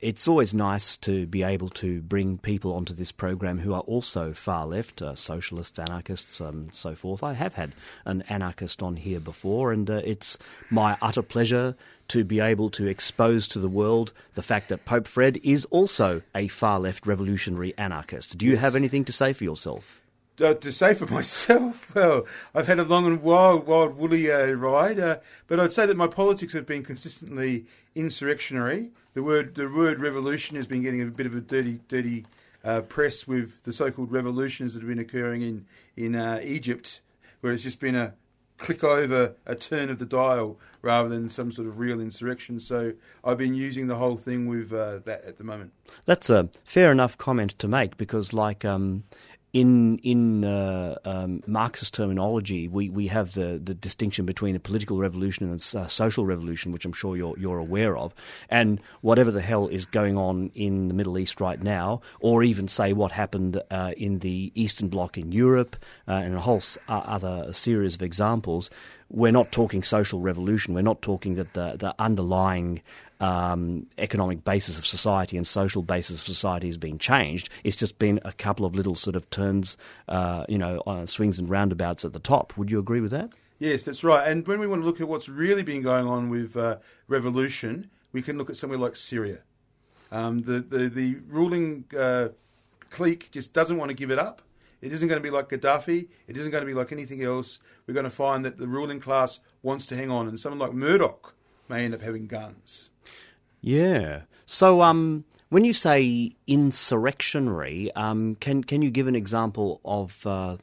it's 0.02 0.26
always 0.26 0.52
nice 0.52 0.97
to 0.97 1.26
be 1.26 1.44
able 1.44 1.68
to 1.68 2.02
bring 2.02 2.37
people 2.37 2.75
onto 2.75 2.92
this 2.92 3.12
program 3.12 3.61
who 3.61 3.73
are 3.73 3.82
also 3.82 4.32
far 4.32 4.66
left, 4.66 5.00
uh, 5.00 5.14
socialists, 5.14 5.78
anarchists, 5.78 6.40
and 6.40 6.66
um, 6.66 6.73
so 6.73 6.97
forth. 6.97 7.23
I 7.23 7.35
have 7.35 7.54
had 7.54 7.73
an 8.04 8.23
anarchist 8.28 8.82
on 8.82 8.97
here 8.97 9.21
before, 9.21 9.73
and 9.73 9.88
uh, 9.88 10.02
it's 10.04 10.38
my 10.71 10.99
utter 11.00 11.23
pleasure 11.23 11.76
to 12.09 12.25
be 12.25 12.40
able 12.40 12.68
to 12.71 12.88
expose 12.88 13.47
to 13.49 13.61
the 13.61 13.68
world 13.68 14.12
the 14.35 14.42
fact 14.42 14.68
that 14.71 14.85
Pope 14.85 15.06
Fred 15.06 15.38
is 15.44 15.64
also 15.66 16.21
a 16.35 16.49
far 16.49 16.80
left 16.80 17.06
revolutionary 17.06 17.73
anarchist. 17.78 18.37
Do 18.37 18.44
you 18.44 18.56
have 18.56 18.75
anything 18.75 19.04
to 19.04 19.12
say 19.12 19.32
for 19.32 19.44
yourself? 19.44 20.02
Uh, 20.40 20.54
to 20.54 20.73
say 20.73 20.94
for 20.94 21.06
myself, 21.12 21.94
well, 21.94 22.26
I've 22.56 22.66
had 22.66 22.80
a 22.80 22.85
long 22.85 23.06
and 23.06 23.23
wild, 23.23 23.68
wild, 23.68 23.97
woolly 23.97 24.32
uh, 24.32 24.47
ride, 24.52 24.99
uh, 24.99 25.18
but 25.47 25.61
I'd 25.61 25.73
say 25.73 25.87
that 25.87 25.97
my 25.97 26.09
politics 26.09 26.54
have 26.54 26.66
been 26.66 26.82
consistently 26.82 27.66
insurrectionary. 27.94 28.90
The 29.14 29.23
word, 29.23 29.54
the 29.54 29.69
word 29.69 30.00
revolution 30.00 30.57
has 30.57 30.66
been 30.66 30.83
getting 30.83 31.02
a 31.02 31.07
bit 31.07 31.26
of 31.26 31.35
a 31.35 31.40
dirty, 31.40 31.81
dirty 31.88 32.25
uh, 32.64 32.81
press 32.83 33.26
with 33.26 33.62
the 33.64 33.73
so-called 33.73 34.11
revolutions 34.11 34.73
that 34.73 34.81
have 34.81 34.88
been 34.88 34.99
occurring 34.99 35.42
in 35.42 35.66
in 35.97 36.14
uh, 36.14 36.40
Egypt, 36.42 37.00
where 37.40 37.52
it's 37.52 37.62
just 37.62 37.78
been 37.78 37.95
a 37.95 38.14
click 38.57 38.85
over 38.85 39.35
a 39.45 39.54
turn 39.54 39.90
of 39.90 39.99
the 39.99 40.07
dial 40.07 40.59
rather 40.81 41.09
than 41.09 41.28
some 41.28 41.52
sort 41.52 41.69
of 41.69 41.78
real 41.78 42.00
insurrection. 42.00 42.61
So 42.61 42.95
I've 43.25 43.38
been 43.38 43.54
using 43.54 43.88
the 43.88 43.97
whole 43.97 44.16
thing 44.16 44.49
with 44.49 44.73
uh, 44.73 45.00
that 45.04 45.25
at 45.25 45.37
the 45.37 45.45
moment. 45.45 45.73
That's 46.07 46.31
a 46.31 46.49
fair 46.64 46.90
enough 46.92 47.19
comment 47.19 47.59
to 47.59 47.69
make 47.69 47.97
because, 47.97 48.33
like, 48.33 48.64
um, 48.64 49.04
in 49.52 49.99
in 49.99 50.44
uh, 50.44 50.97
um, 51.04 51.42
Marxist 51.47 51.92
terminology, 51.92 52.68
we, 52.68 52.88
we 52.88 53.09
have 53.09 53.32
the, 53.32 53.61
the 53.62 53.75
distinction 53.75 54.25
between 54.25 54.56
a 54.56 54.61
political 54.61 54.99
revolution 54.99 55.49
and 55.49 55.61
a 55.75 55.88
social 55.88 56.25
revolution, 56.25 56.73
which 56.73 56.85
I'm 56.85 56.92
sure 56.92 57.16
you're 57.16 57.38
you're 57.38 57.59
aware 57.59 57.97
of. 57.97 58.14
And 58.49 58.80
whatever 59.02 59.30
the 59.30 59.42
hell 59.42 59.68
is 59.68 59.85
going 59.85 60.16
on 60.16 60.50
in 60.54 60.88
the 60.88 60.94
Middle 60.94 61.18
East 61.18 61.40
right 61.40 61.62
now, 61.62 62.00
or 62.21 62.42
even 62.42 62.66
say 62.66 62.92
what 62.94 63.12
happened 63.12 63.61
uh, 63.71 63.92
in 63.97 64.21
the 64.21 64.52
Eastern 64.54 64.88
Bloc 64.88 65.18
in 65.18 65.32
Europe, 65.32 65.76
uh, 66.09 66.12
and 66.12 66.35
a 66.35 66.40
whole 66.40 66.56
s- 66.56 66.78
other 66.88 67.52
series 67.52 67.94
of 67.94 68.02
examples, 68.02 68.71
we're 69.11 69.32
not 69.32 69.52
talking 69.52 69.82
social 69.82 70.21
revolution. 70.21 70.73
We're 70.73 70.80
not 70.80 71.02
talking 71.02 71.35
that 71.35 71.52
the, 71.52 71.76
the 71.76 71.94
underlying 71.99 72.80
um, 73.23 73.87
economic 73.99 74.45
basis 74.45 74.79
of 74.79 74.85
society 74.85 75.37
and 75.37 75.47
social 75.47 75.83
basis 75.83 76.21
of 76.21 76.26
society 76.26 76.67
has 76.67 76.76
been 76.76 76.99
changed. 76.99 77.49
It's 77.62 77.76
just 77.76 77.99
been 77.99 78.21
a 78.25 78.33
couple 78.33 78.67
of 78.67 78.75
little 78.75 78.97
sort 78.97 79.14
of 79.14 79.31
turns, 79.31 79.76
uh, 80.09 80.45
you 80.49 80.59
know, 80.59 80.83
uh, 80.87 81.07
swings 81.07 81.38
and 81.38 81.49
roundabouts 81.49 82.05
at 82.05 82.12
the 82.12 82.19
top. 82.19 82.57
Would 82.59 82.71
you 82.71 82.81
agree 82.81 83.00
with 83.00 83.12
that? 83.12 83.31
Yes, 83.61 83.85
that's 83.85 84.02
right. 84.02 84.26
And 84.26 84.47
when 84.49 84.59
we 84.59 84.67
want 84.67 84.83
to 84.83 84.87
look 84.87 85.00
at 85.00 85.07
what's 85.07 85.29
really 85.29 85.62
been 85.62 85.83
going 85.83 86.09
on 86.09 86.31
with 86.31 86.57
uh, 86.57 86.79
revolution, 87.07 87.88
we 88.11 88.23
can 88.23 88.37
look 88.37 88.50
at 88.50 88.57
somewhere 88.57 88.79
like 88.79 88.97
Syria. 88.97 89.38
Um, 90.11 90.43
the, 90.43 90.59
the, 90.59 90.88
the 90.88 91.17
ruling 91.29 91.85
uh, 91.97 92.31
clique 92.91 93.31
just 93.31 93.55
doesn't 93.55 93.76
want 93.76 93.91
to 93.91 93.95
give 93.95 94.11
it 94.11 94.19
up. 94.19 94.43
It 94.81 94.93
isn't 94.93 95.07
going 95.07 95.21
to 95.21 95.23
be 95.23 95.31
like 95.31 95.49
Gaddafi. 95.49 96.09
It 96.26 96.37
isn't 96.37 96.50
going 96.50 96.62
to 96.62 96.67
be 96.67 96.75
like 96.75 96.91
anything 96.91 97.23
else. 97.23 97.61
We're 97.87 97.95
going 97.95 98.02
to 98.02 98.11
find 98.11 98.45
that 98.45 98.59
the 98.59 98.67
ruling 98.67 98.99
class 98.99 99.38
wants 99.62 99.87
to 99.87 99.97
hang 99.97 100.11
on, 100.11 100.26
and 100.26 100.41
someone 100.41 100.59
like 100.59 100.73
Murdoch 100.73 101.37
may 101.69 101.85
end 101.85 101.95
up 101.95 102.00
having 102.00 102.26
guns. 102.26 102.91
Yeah. 103.62 104.23
So, 104.45 104.83
um, 104.83 105.25
when 105.49 105.64
you 105.64 105.73
say 105.73 106.33
insurrectionary, 106.47 107.92
um, 107.92 108.35
can 108.35 108.64
can 108.64 108.83
you 108.83 108.90
give 108.90 109.07
an 109.07 109.16
example 109.16 109.81
of 109.85 110.26
uh, 110.26 110.59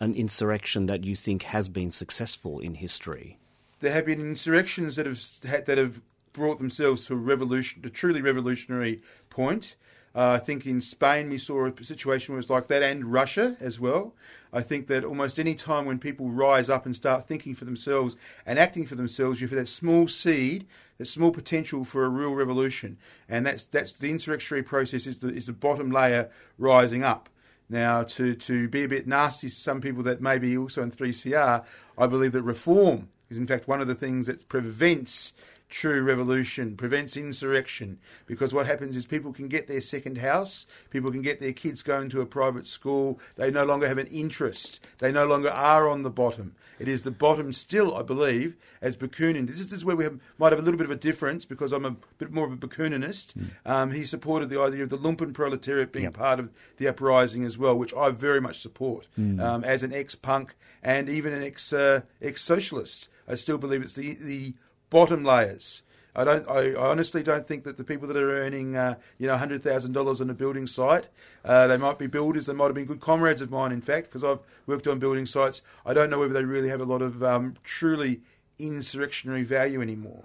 an 0.00 0.14
insurrection 0.14 0.86
that 0.86 1.04
you 1.04 1.16
think 1.16 1.44
has 1.44 1.68
been 1.68 1.90
successful 1.90 2.60
in 2.60 2.74
history? 2.74 3.38
There 3.80 3.92
have 3.92 4.06
been 4.06 4.20
insurrections 4.20 4.96
that 4.96 5.06
have 5.06 5.20
that 5.66 5.78
have 5.78 6.02
brought 6.32 6.58
themselves 6.58 7.06
to 7.06 7.14
a 7.14 7.16
revolution, 7.16 7.82
a 7.84 7.90
truly 7.90 8.22
revolutionary 8.22 9.00
point. 9.30 9.76
Uh, 10.14 10.32
I 10.32 10.38
think 10.38 10.66
in 10.66 10.80
Spain 10.80 11.30
we 11.30 11.38
saw 11.38 11.66
a 11.66 11.84
situation 11.84 12.32
where 12.32 12.38
it 12.38 12.44
was 12.44 12.50
like 12.50 12.66
that, 12.68 12.82
and 12.82 13.12
Russia 13.12 13.56
as 13.60 13.80
well. 13.80 14.14
I 14.52 14.60
think 14.60 14.86
that 14.88 15.04
almost 15.04 15.38
any 15.38 15.54
time 15.54 15.86
when 15.86 15.98
people 15.98 16.28
rise 16.28 16.68
up 16.68 16.84
and 16.84 16.94
start 16.94 17.26
thinking 17.26 17.54
for 17.54 17.64
themselves 17.64 18.16
and 18.44 18.58
acting 18.58 18.84
for 18.84 18.94
themselves, 18.94 19.40
you 19.40 19.48
have 19.48 19.56
that 19.56 19.68
small 19.68 20.06
seed, 20.08 20.66
that 20.98 21.06
small 21.06 21.30
potential 21.30 21.84
for 21.84 22.04
a 22.04 22.08
real 22.10 22.34
revolution, 22.34 22.98
and 23.28 23.46
that's 23.46 23.64
that's 23.64 23.92
the 23.92 24.10
insurrectionary 24.10 24.62
process 24.62 25.06
is 25.06 25.18
the 25.18 25.28
is 25.28 25.46
the 25.46 25.52
bottom 25.52 25.90
layer 25.90 26.30
rising 26.58 27.02
up. 27.02 27.28
Now, 27.68 28.02
to, 28.02 28.34
to 28.34 28.68
be 28.68 28.84
a 28.84 28.88
bit 28.88 29.06
nasty 29.06 29.48
to 29.48 29.54
some 29.54 29.80
people 29.80 30.02
that 30.02 30.20
may 30.20 30.38
be 30.38 30.58
also 30.58 30.82
in 30.82 30.90
3CR, 30.90 31.64
I 31.96 32.06
believe 32.06 32.32
that 32.32 32.42
reform 32.42 33.08
is 33.30 33.38
in 33.38 33.46
fact 33.46 33.66
one 33.66 33.80
of 33.80 33.86
the 33.86 33.94
things 33.94 34.26
that 34.26 34.46
prevents 34.48 35.32
true 35.72 36.02
revolution, 36.02 36.76
prevents 36.76 37.16
insurrection. 37.16 37.98
Because 38.26 38.52
what 38.52 38.66
happens 38.66 38.94
is 38.94 39.06
people 39.06 39.32
can 39.32 39.48
get 39.48 39.66
their 39.66 39.80
second 39.80 40.18
house, 40.18 40.66
people 40.90 41.10
can 41.10 41.22
get 41.22 41.40
their 41.40 41.54
kids 41.54 41.82
going 41.82 42.10
to 42.10 42.20
a 42.20 42.26
private 42.26 42.66
school, 42.66 43.18
they 43.36 43.50
no 43.50 43.64
longer 43.64 43.88
have 43.88 43.98
an 43.98 44.06
interest, 44.08 44.86
they 44.98 45.10
no 45.10 45.26
longer 45.26 45.48
are 45.48 45.88
on 45.88 46.02
the 46.02 46.10
bottom. 46.10 46.54
It 46.78 46.88
is 46.88 47.02
the 47.02 47.10
bottom 47.10 47.52
still, 47.52 47.96
I 47.96 48.02
believe, 48.02 48.56
as 48.80 48.96
Bakunin. 48.96 49.46
This 49.46 49.72
is 49.72 49.84
where 49.84 49.96
we 49.96 50.04
have, 50.04 50.20
might 50.38 50.52
have 50.52 50.58
a 50.58 50.62
little 50.62 50.78
bit 50.78 50.84
of 50.84 50.90
a 50.90 50.96
difference 50.96 51.44
because 51.44 51.72
I'm 51.72 51.86
a 51.86 51.96
bit 52.18 52.32
more 52.32 52.46
of 52.46 52.52
a 52.52 52.56
Bakuninist. 52.56 53.34
Mm. 53.34 53.50
Um, 53.64 53.92
he 53.92 54.04
supported 54.04 54.50
the 54.50 54.60
idea 54.60 54.82
of 54.82 54.90
the 54.90 54.98
lumpen 54.98 55.32
proletariat 55.32 55.92
being 55.92 56.04
yep. 56.04 56.14
part 56.14 56.38
of 56.38 56.50
the 56.76 56.88
uprising 56.88 57.44
as 57.44 57.56
well, 57.56 57.78
which 57.78 57.94
I 57.94 58.10
very 58.10 58.40
much 58.40 58.60
support. 58.60 59.08
Mm. 59.18 59.40
Um, 59.40 59.64
as 59.64 59.82
an 59.82 59.94
ex-punk 59.94 60.54
and 60.82 61.08
even 61.08 61.32
an 61.32 61.42
ex 61.42 61.72
uh, 61.72 62.02
ex-socialist, 62.20 63.08
I 63.26 63.36
still 63.36 63.58
believe 63.58 63.82
it's 63.82 63.94
the 63.94 64.14
the 64.16 64.54
bottom 64.92 65.24
layers. 65.24 65.82
I 66.14 66.24
don't. 66.24 66.46
I, 66.46 66.74
honestly 66.74 67.22
don't 67.22 67.48
think 67.48 67.64
that 67.64 67.78
the 67.78 67.84
people 67.84 68.06
that 68.08 68.18
are 68.18 68.30
earning, 68.30 68.76
uh, 68.76 68.96
you 69.18 69.26
know, 69.26 69.36
hundred 69.36 69.62
thousand 69.62 69.92
dollars 69.92 70.20
on 70.20 70.28
a 70.28 70.34
building 70.34 70.66
site, 70.66 71.08
uh, 71.42 71.66
they 71.66 71.78
might 71.78 71.98
be 71.98 72.06
builders. 72.06 72.46
They 72.46 72.52
might 72.52 72.66
have 72.66 72.74
been 72.74 72.84
good 72.84 73.00
comrades 73.00 73.40
of 73.40 73.50
mine. 73.50 73.72
In 73.72 73.80
fact, 73.80 74.08
because 74.08 74.22
I've 74.22 74.40
worked 74.66 74.86
on 74.86 74.98
building 74.98 75.24
sites, 75.24 75.62
I 75.86 75.94
don't 75.94 76.10
know 76.10 76.18
whether 76.18 76.34
they 76.34 76.44
really 76.44 76.68
have 76.68 76.82
a 76.82 76.84
lot 76.84 77.00
of 77.00 77.22
um, 77.24 77.54
truly 77.64 78.20
insurrectionary 78.58 79.42
value 79.42 79.80
anymore. 79.80 80.24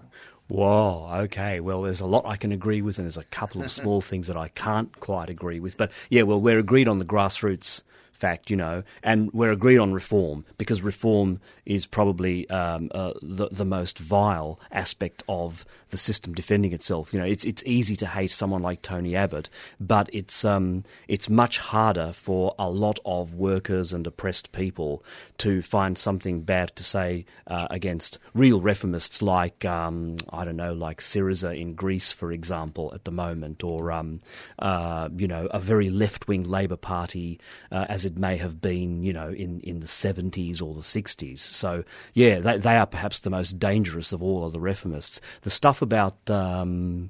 Whoa, 0.49 1.09
okay. 1.23 1.61
Well, 1.61 1.83
there's 1.83 2.01
a 2.01 2.05
lot 2.05 2.25
I 2.25 2.35
can 2.35 2.51
agree 2.51 2.81
with, 2.81 2.97
and 2.99 3.05
there's 3.05 3.17
a 3.17 3.23
couple 3.23 3.61
of 3.61 3.71
small 3.81 4.01
things 4.01 4.27
that 4.27 4.35
I 4.35 4.49
can't 4.49 4.97
quite 4.99 5.29
agree 5.29 5.61
with. 5.61 5.77
But 5.77 5.91
yeah, 6.09 6.23
well, 6.23 6.41
we're 6.41 6.59
agreed 6.59 6.89
on 6.89 6.99
the 6.99 7.05
grassroots 7.05 7.83
fact, 8.17 8.49
you 8.49 8.57
know, 8.57 8.83
and 9.03 9.31
we're 9.31 9.51
agreed 9.51 9.77
on 9.77 9.93
reform 9.93 10.45
because 10.57 10.81
reform 10.81 11.39
is 11.65 11.85
probably 11.85 12.49
um, 12.49 12.89
uh, 12.93 13.13
the 13.21 13.49
the 13.49 13.65
most 13.65 13.99
vile 13.99 14.59
aspect 14.71 15.23
of 15.29 15.65
the 15.89 15.97
system 15.97 16.33
defending 16.33 16.73
itself. 16.73 17.13
You 17.13 17.19
know, 17.19 17.25
it's 17.25 17.45
it's 17.45 17.63
easy 17.65 17.95
to 17.97 18.07
hate 18.07 18.31
someone 18.31 18.61
like 18.61 18.81
Tony 18.81 19.15
Abbott, 19.15 19.49
but 19.79 20.09
it's 20.11 20.43
um, 20.43 20.83
it's 21.07 21.29
much 21.29 21.59
harder 21.59 22.11
for 22.13 22.55
a 22.57 22.69
lot 22.69 22.99
of 23.05 23.35
workers 23.35 23.93
and 23.93 24.05
oppressed 24.07 24.51
people 24.51 25.03
to 25.37 25.61
find 25.61 25.97
something 25.97 26.41
bad 26.41 26.75
to 26.75 26.83
say 26.83 27.25
uh, 27.47 27.67
against 27.69 28.19
real 28.33 28.61
reformists 28.61 29.21
like 29.21 29.63
um, 29.65 30.15
I 30.31 30.43
don't 30.45 30.57
know, 30.57 30.73
like 30.73 30.99
Syriza 30.99 31.57
in 31.57 31.73
Greece, 31.73 32.11
for 32.11 32.31
example, 32.31 32.91
at 32.93 33.05
the 33.05 33.11
moment, 33.11 33.63
or 33.63 33.91
um, 33.91 34.19
uh, 34.59 35.09
you 35.15 35.27
know, 35.27 35.47
a 35.51 35.59
very 35.59 35.89
left 35.89 36.27
wing 36.27 36.43
Labour 36.43 36.77
Party 36.77 37.39
uh, 37.71 37.85
as 37.89 38.05
it 38.07 38.17
may 38.17 38.37
have 38.37 38.59
been, 38.59 39.03
you 39.03 39.13
know, 39.13 39.29
in, 39.29 39.59
in 39.61 39.79
the 39.79 39.85
70s 39.85 40.61
or 40.61 40.73
the 40.73 40.81
60s. 40.81 41.39
So, 41.39 41.83
yeah, 42.13 42.39
they, 42.39 42.57
they 42.57 42.77
are 42.77 42.87
perhaps 42.87 43.19
the 43.19 43.29
most 43.29 43.59
dangerous 43.59 44.11
of 44.11 44.23
all 44.23 44.45
of 44.45 44.53
the 44.53 44.59
reformists. 44.59 45.19
The 45.41 45.51
stuff 45.51 45.81
about. 45.81 46.29
Um, 46.29 47.09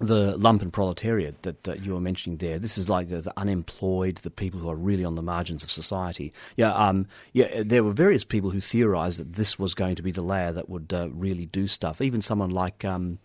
the 0.00 0.36
lumpen 0.38 0.70
proletariat 0.70 1.42
that, 1.42 1.84
you 1.84 1.92
were 1.92 2.00
mentioning 2.00 2.38
there. 2.38 2.58
This 2.58 2.78
is 2.78 2.88
like 2.88 3.08
the, 3.08 3.20
the, 3.20 3.32
unemployed, 3.36 4.18
the 4.18 4.30
people 4.30 4.60
who 4.60 4.70
are 4.70 4.76
really 4.76 5.04
on 5.04 5.16
the 5.16 5.22
margins 5.22 5.64
of 5.64 5.72
society. 5.72 6.32
Yeah, 6.56 6.72
um, 6.72 7.06
yeah. 7.32 7.62
There 7.64 7.82
were 7.82 7.90
various 7.90 8.22
people 8.22 8.50
who 8.50 8.60
theorised 8.60 9.18
that 9.18 9.32
this 9.32 9.58
was 9.58 9.74
going 9.74 9.96
to 9.96 10.02
be 10.02 10.12
the 10.12 10.22
layer 10.22 10.52
that 10.52 10.68
would 10.68 10.92
uh, 10.94 11.08
really 11.10 11.46
do 11.46 11.66
stuff. 11.66 12.00
Even 12.00 12.22
someone 12.22 12.50
like 12.50 12.84
um, 12.84 13.18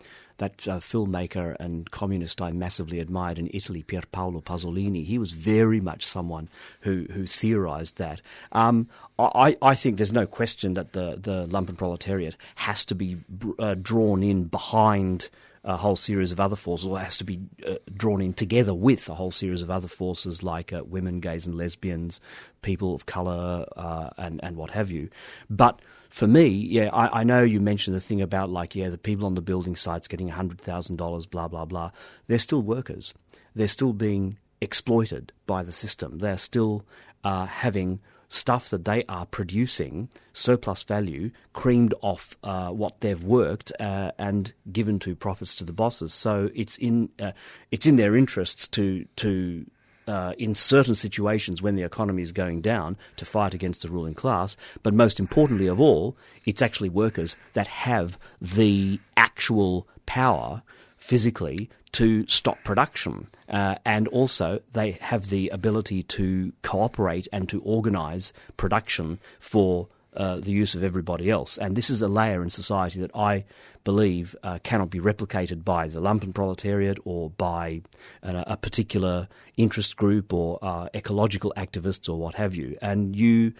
that 0.44 0.68
uh, 0.68 0.78
filmmaker 0.78 1.56
and 1.58 1.90
communist 1.90 2.42
I 2.42 2.52
massively 2.52 3.00
admired 3.00 3.38
in 3.38 3.50
Italy, 3.52 3.82
Pier 3.82 4.02
Paolo 4.12 4.40
Pasolini. 4.40 5.04
He 5.04 5.18
was 5.18 5.32
very 5.32 5.80
much 5.80 6.04
someone 6.04 6.48
who, 6.82 7.06
who 7.12 7.26
theorized 7.26 7.98
that. 7.98 8.20
Um, 8.52 8.88
I, 9.18 9.56
I 9.62 9.74
think 9.74 9.96
there's 9.96 10.12
no 10.12 10.26
question 10.26 10.74
that 10.74 10.92
the, 10.92 11.18
the 11.20 11.46
lumpen 11.46 11.76
proletariat 11.76 12.36
has 12.56 12.84
to 12.86 12.94
be 12.94 13.16
uh, 13.58 13.74
drawn 13.74 14.22
in 14.22 14.44
behind 14.44 15.30
a 15.66 15.78
whole 15.78 15.96
series 15.96 16.30
of 16.30 16.38
other 16.38 16.56
forces, 16.56 16.86
or 16.86 16.98
has 16.98 17.16
to 17.16 17.24
be 17.24 17.40
uh, 17.66 17.76
drawn 17.96 18.20
in 18.20 18.34
together 18.34 18.74
with 18.74 19.08
a 19.08 19.14
whole 19.14 19.30
series 19.30 19.62
of 19.62 19.70
other 19.70 19.88
forces 19.88 20.42
like 20.42 20.74
uh, 20.74 20.84
women, 20.84 21.20
gays, 21.20 21.46
and 21.46 21.56
lesbians, 21.56 22.20
people 22.60 22.94
of 22.94 23.06
colour, 23.06 23.64
uh, 23.74 24.10
and 24.18 24.44
and 24.44 24.56
what 24.56 24.70
have 24.72 24.90
you. 24.90 25.08
But 25.48 25.80
for 26.14 26.28
me, 26.28 26.46
yeah, 26.46 26.90
I, 26.92 27.22
I, 27.22 27.24
know 27.24 27.42
you 27.42 27.58
mentioned 27.58 27.96
the 27.96 28.00
thing 28.00 28.22
about 28.22 28.48
like, 28.48 28.76
yeah, 28.76 28.88
the 28.88 28.96
people 28.96 29.26
on 29.26 29.34
the 29.34 29.42
building 29.42 29.74
sites 29.74 30.06
getting 30.06 30.30
$100,000, 30.30 31.30
blah, 31.30 31.48
blah, 31.48 31.64
blah. 31.64 31.90
They're 32.28 32.38
still 32.38 32.62
workers. 32.62 33.14
They're 33.56 33.66
still 33.66 33.92
being 33.92 34.38
exploited 34.60 35.32
by 35.48 35.64
the 35.64 35.72
system. 35.72 36.20
They're 36.20 36.38
still 36.38 36.86
uh, 37.24 37.46
having 37.46 37.98
stuff 38.28 38.70
that 38.70 38.84
they 38.84 39.02
are 39.08 39.26
producing, 39.26 40.08
surplus 40.32 40.84
value, 40.84 41.32
creamed 41.52 41.94
off 42.00 42.36
uh, 42.44 42.68
what 42.68 43.00
they've 43.00 43.24
worked 43.24 43.72
uh, 43.80 44.12
and 44.16 44.52
given 44.70 45.00
to 45.00 45.16
profits 45.16 45.52
to 45.56 45.64
the 45.64 45.72
bosses. 45.72 46.14
So 46.14 46.48
it's 46.54 46.78
in 46.78 47.08
uh, 47.18 47.32
it's 47.72 47.86
in 47.86 47.96
their 47.96 48.14
interests 48.14 48.68
to 48.68 49.04
to 49.16 49.66
uh, 50.06 50.34
in 50.38 50.54
certain 50.54 50.94
situations 50.94 51.62
when 51.62 51.76
the 51.76 51.82
economy 51.82 52.22
is 52.22 52.32
going 52.32 52.60
down 52.60 52.96
to 53.16 53.24
fight 53.24 53.54
against 53.54 53.82
the 53.82 53.88
ruling 53.88 54.14
class. 54.14 54.56
But 54.82 54.94
most 54.94 55.18
importantly 55.18 55.66
of 55.66 55.80
all, 55.80 56.16
it's 56.44 56.62
actually 56.62 56.88
workers 56.88 57.36
that 57.54 57.66
have 57.68 58.18
the 58.40 59.00
actual 59.16 59.86
power 60.06 60.62
physically 60.98 61.70
to 61.92 62.26
stop 62.26 62.62
production. 62.64 63.28
Uh, 63.48 63.76
and 63.84 64.08
also, 64.08 64.60
they 64.72 64.92
have 64.92 65.30
the 65.30 65.48
ability 65.50 66.02
to 66.02 66.52
cooperate 66.62 67.28
and 67.32 67.48
to 67.48 67.60
organise 67.60 68.32
production 68.56 69.20
for 69.38 69.86
uh, 70.16 70.36
the 70.36 70.50
use 70.50 70.74
of 70.74 70.82
everybody 70.82 71.30
else. 71.30 71.58
And 71.58 71.76
this 71.76 71.90
is 71.90 72.02
a 72.02 72.08
layer 72.08 72.42
in 72.42 72.50
society 72.50 73.00
that 73.00 73.14
I 73.14 73.44
believe 73.84 74.34
uh, 74.42 74.58
cannot 74.62 74.90
be 74.90 75.00
replicated 75.00 75.64
by 75.64 75.88
the 75.88 76.00
lumpen 76.00 76.32
proletariat 76.34 76.98
or 77.04 77.30
by 77.30 77.82
uh, 78.22 78.44
a 78.46 78.56
particular 78.56 79.28
interest 79.56 79.96
group 79.96 80.32
or 80.32 80.58
uh, 80.62 80.88
ecological 80.94 81.52
activists 81.56 82.08
or 82.08 82.18
what 82.18 82.34
have 82.34 82.54
you. 82.54 82.78
And 82.80 83.14
you 83.14 83.52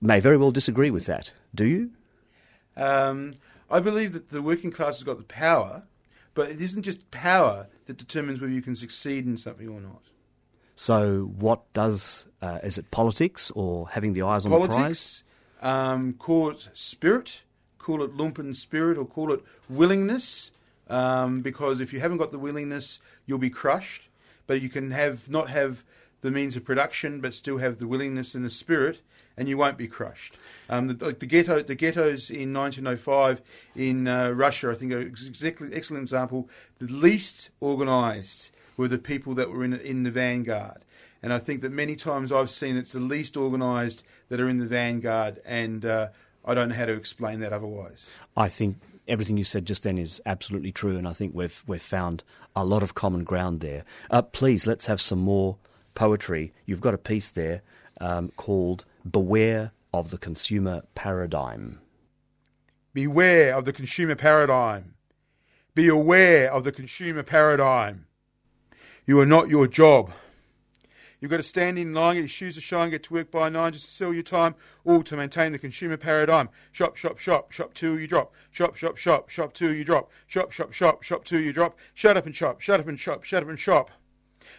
may 0.00 0.20
very 0.20 0.36
well 0.36 0.50
disagree 0.50 0.90
with 0.90 1.06
that. 1.06 1.32
Do 1.54 1.64
you? 1.64 1.90
Um, 2.76 3.34
I 3.70 3.80
believe 3.80 4.12
that 4.12 4.30
the 4.30 4.42
working 4.42 4.70
class 4.70 4.96
has 4.96 5.04
got 5.04 5.18
the 5.18 5.24
power, 5.24 5.84
but 6.34 6.50
it 6.50 6.60
isn't 6.60 6.82
just 6.82 7.10
power 7.10 7.68
that 7.86 7.96
determines 7.96 8.40
whether 8.40 8.52
you 8.52 8.62
can 8.62 8.76
succeed 8.76 9.26
in 9.26 9.36
something 9.36 9.68
or 9.68 9.80
not. 9.80 10.02
So, 10.76 11.32
what 11.38 11.72
does 11.72 12.26
uh, 12.42 12.58
is 12.62 12.78
it 12.78 12.90
politics 12.90 13.50
or 13.52 13.88
having 13.88 14.12
the 14.12 14.22
eyes 14.22 14.44
on 14.44 14.50
the 14.50 14.66
prize? 14.66 15.23
Um, 15.64 16.12
call 16.12 16.50
it 16.50 16.68
spirit, 16.74 17.42
call 17.78 18.02
it 18.02 18.16
lumpen 18.16 18.54
spirit, 18.54 18.98
or 18.98 19.06
call 19.06 19.32
it 19.32 19.42
willingness. 19.68 20.52
Um, 20.88 21.40
because 21.40 21.80
if 21.80 21.94
you 21.94 22.00
haven't 22.00 22.18
got 22.18 22.30
the 22.30 22.38
willingness, 22.38 23.00
you'll 23.24 23.38
be 23.38 23.50
crushed. 23.50 24.08
But 24.46 24.60
you 24.60 24.68
can 24.68 24.90
have 24.90 25.30
not 25.30 25.48
have 25.48 25.82
the 26.20 26.30
means 26.30 26.54
of 26.54 26.64
production, 26.64 27.20
but 27.20 27.32
still 27.32 27.58
have 27.58 27.78
the 27.78 27.86
willingness 27.86 28.34
and 28.34 28.44
the 28.44 28.50
spirit, 28.50 29.00
and 29.38 29.48
you 29.48 29.56
won't 29.56 29.78
be 29.78 29.88
crushed. 29.88 30.36
Um, 30.68 30.86
the, 30.86 30.94
the, 30.94 31.26
ghetto, 31.26 31.62
the 31.62 31.74
ghettos 31.74 32.30
in 32.30 32.52
1905 32.52 33.40
in 33.74 34.06
uh, 34.06 34.30
Russia, 34.30 34.70
I 34.70 34.74
think, 34.74 34.92
are 34.92 35.00
exactly 35.00 35.70
excellent 35.72 36.02
example. 36.02 36.48
The 36.78 36.92
least 36.92 37.48
organised 37.62 38.50
were 38.76 38.88
the 38.88 38.98
people 38.98 39.34
that 39.34 39.50
were 39.50 39.64
in 39.64 39.72
in 39.72 40.02
the 40.02 40.10
vanguard. 40.10 40.83
And 41.24 41.32
I 41.32 41.38
think 41.38 41.62
that 41.62 41.72
many 41.72 41.96
times 41.96 42.30
I've 42.30 42.50
seen 42.50 42.76
it's 42.76 42.92
the 42.92 43.00
least 43.00 43.34
organised 43.34 44.04
that 44.28 44.42
are 44.42 44.48
in 44.48 44.58
the 44.58 44.66
vanguard, 44.66 45.40
and 45.46 45.82
uh, 45.82 46.08
I 46.44 46.52
don't 46.52 46.68
know 46.68 46.74
how 46.74 46.84
to 46.84 46.92
explain 46.92 47.40
that 47.40 47.50
otherwise. 47.50 48.12
I 48.36 48.50
think 48.50 48.76
everything 49.08 49.38
you 49.38 49.44
said 49.44 49.64
just 49.64 49.84
then 49.84 49.96
is 49.96 50.20
absolutely 50.26 50.70
true, 50.70 50.98
and 50.98 51.08
I 51.08 51.14
think 51.14 51.34
we've 51.34 51.64
we've 51.66 51.80
found 51.80 52.24
a 52.54 52.62
lot 52.62 52.82
of 52.82 52.94
common 52.94 53.24
ground 53.24 53.60
there. 53.60 53.86
Uh, 54.10 54.20
please 54.20 54.66
let's 54.66 54.84
have 54.84 55.00
some 55.00 55.18
more 55.18 55.56
poetry. 55.94 56.52
You've 56.66 56.82
got 56.82 56.92
a 56.92 56.98
piece 56.98 57.30
there 57.30 57.62
um, 58.02 58.30
called 58.36 58.84
"Beware 59.10 59.72
of 59.94 60.10
the 60.10 60.18
Consumer 60.18 60.82
Paradigm." 60.94 61.80
Beware 62.92 63.54
of 63.54 63.64
the 63.64 63.72
consumer 63.72 64.14
paradigm. 64.14 64.92
Be 65.74 65.88
aware 65.88 66.52
of 66.52 66.64
the 66.64 66.70
consumer 66.70 67.22
paradigm. 67.22 68.08
You 69.06 69.20
are 69.20 69.26
not 69.26 69.48
your 69.48 69.66
job. 69.66 70.12
You've 71.24 71.30
got 71.30 71.38
to 71.38 71.42
stand 71.42 71.78
in 71.78 71.94
line, 71.94 72.16
get 72.16 72.20
your 72.20 72.28
shoes 72.28 72.54
to 72.56 72.60
shine, 72.60 72.90
get 72.90 73.04
to 73.04 73.14
work 73.14 73.30
by 73.30 73.48
nine 73.48 73.72
just 73.72 73.86
to 73.86 73.90
sell 73.90 74.12
your 74.12 74.22
time, 74.22 74.54
all 74.84 75.02
to 75.04 75.16
maintain 75.16 75.52
the 75.52 75.58
consumer 75.58 75.96
paradigm. 75.96 76.50
Shop, 76.70 76.96
shop, 76.96 77.18
shop, 77.18 77.50
shop 77.50 77.72
till 77.72 77.98
you 77.98 78.06
drop. 78.06 78.34
Shop, 78.50 78.76
shop, 78.76 78.98
shop, 78.98 79.30
shop 79.30 79.54
till 79.54 79.72
you 79.72 79.84
drop. 79.84 80.12
Shop, 80.26 80.52
shop, 80.52 80.74
shop, 80.74 81.02
shop 81.02 81.24
till 81.24 81.40
you 81.40 81.54
drop. 81.54 81.78
Shut 81.94 82.18
up 82.18 82.26
and 82.26 82.36
shop, 82.36 82.60
shut 82.60 82.78
up 82.78 82.88
and 82.88 83.00
shop, 83.00 83.24
shut 83.24 83.42
up 83.42 83.48
and 83.48 83.58
shop. 83.58 83.90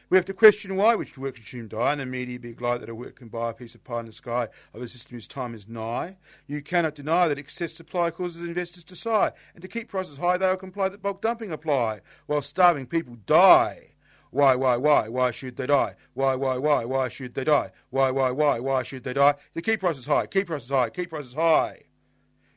We 0.10 0.18
have 0.18 0.26
to 0.26 0.34
question 0.34 0.76
why 0.76 0.96
which 0.96 1.20
work 1.20 1.36
consume 1.36 1.68
die, 1.68 1.92
and 1.92 2.02
the 2.02 2.08
media 2.08 2.40
big 2.40 2.60
lie 2.60 2.80
that 2.80 2.90
a 2.90 2.96
work 2.96 3.18
can 3.18 3.28
buy 3.28 3.52
a 3.52 3.54
piece 3.54 3.76
of 3.76 3.84
pie 3.84 4.00
in 4.00 4.08
the 4.08 4.12
sky 4.12 4.48
of 4.74 4.82
a 4.82 4.88
system 4.88 5.18
whose 5.18 5.28
time 5.28 5.54
is 5.54 5.68
nigh. 5.68 6.18
You 6.48 6.64
cannot 6.64 6.96
deny 6.96 7.28
that 7.28 7.38
excess 7.38 7.74
supply 7.74 8.10
causes 8.10 8.42
investors 8.42 8.84
to 8.86 8.96
sigh, 8.96 9.34
and 9.54 9.62
to 9.62 9.68
keep 9.68 9.90
prices 9.90 10.18
high 10.18 10.38
they 10.38 10.48
will 10.48 10.58
comply 10.58 10.90
that 10.90 11.04
bulk 11.04 11.22
dumping 11.22 11.52
apply, 11.52 12.02
while 12.26 12.42
starving 12.42 12.88
people 12.88 13.18
die. 13.28 13.92
Why, 14.36 14.54
why, 14.54 14.76
why? 14.76 15.08
Why 15.08 15.32
should 15.32 15.56
they 15.56 15.68
die? 15.68 15.96
Why, 16.14 16.36
why, 16.36 16.58
why? 16.58 16.84
Why 16.84 17.08
should 17.08 17.34
they 17.36 17.46
die? 17.46 17.72
Why, 17.90 18.12
why, 18.12 18.32
why? 18.32 18.60
Why 18.60 18.84
should 18.84 19.06
they 19.06 19.14
die? 19.14 19.36
To 19.54 19.62
keep 19.62 19.80
prices 19.80 20.08
high, 20.08 20.28
keep 20.28 20.48
prices 20.48 20.70
high, 20.70 20.90
keep 20.90 21.12
prices 21.12 21.36
high. 21.36 21.84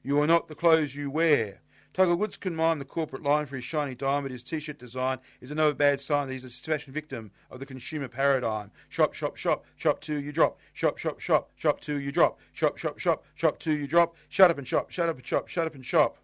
You 0.03 0.19
are 0.21 0.27
not 0.27 0.49
the 0.49 0.57
clothes 0.57 0.97
you 0.97 1.09
wear. 1.09 1.61
Tiger 1.95 2.17
Woods 2.17 2.37
can 2.37 2.57
mime 2.57 2.81
the 2.81 2.85
corporate 2.85 3.23
line 3.23 3.47
for 3.47 3.55
his 3.55 3.65
shiny 3.65 3.95
diamond. 3.95 4.33
His 4.33 4.43
t-shirt 4.43 4.81
design 4.81 5.21
is 5.41 5.53
another 5.53 5.73
bad 5.73 6.01
sign 6.01 6.27
that 6.27 6.33
he's 6.33 6.43
a 6.43 6.49
fashion 6.49 6.93
victim 6.93 7.31
of 7.49 7.61
the 7.61 7.67
consumer 7.67 8.09
paradigm. 8.09 8.73
Shop, 8.89 9.15
shop, 9.15 9.37
shop, 9.37 9.65
shop 9.77 10.01
till 10.01 10.19
you 10.19 10.33
drop. 10.33 10.59
Shop, 10.73 10.99
shop, 10.99 11.21
shop, 11.21 11.53
shop 11.55 11.81
till 11.81 12.01
you 12.01 12.11
drop. 12.11 12.41
Shop, 12.53 12.77
shop, 12.77 12.99
shop, 12.99 13.25
shop 13.37 13.61
till 13.61 13.75
you 13.75 13.87
drop. 13.87 14.17
Shut 14.29 14.51
up 14.51 14.59
and 14.59 14.67
shop, 14.67 14.91
shut 14.91 15.09
up 15.09 15.17
and 15.17 15.25
shop, 15.25 15.47
shut 15.47 15.69
up 15.69 15.77
and 15.77 15.87
shop. 15.87 16.19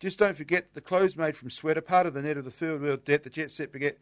Just 0.00 0.18
don't 0.18 0.36
forget 0.36 0.74
the 0.74 0.80
clothes 0.80 1.16
made 1.16 1.36
from 1.36 1.48
sweat 1.48 1.78
are 1.78 1.80
part 1.80 2.08
of 2.08 2.14
the 2.14 2.22
net 2.22 2.36
of 2.36 2.44
the 2.44 2.50
third 2.50 2.82
world 2.82 3.04
debt. 3.04 3.22
The 3.22 3.30
jet 3.30 3.52
set 3.52 3.70
beget 3.70 3.98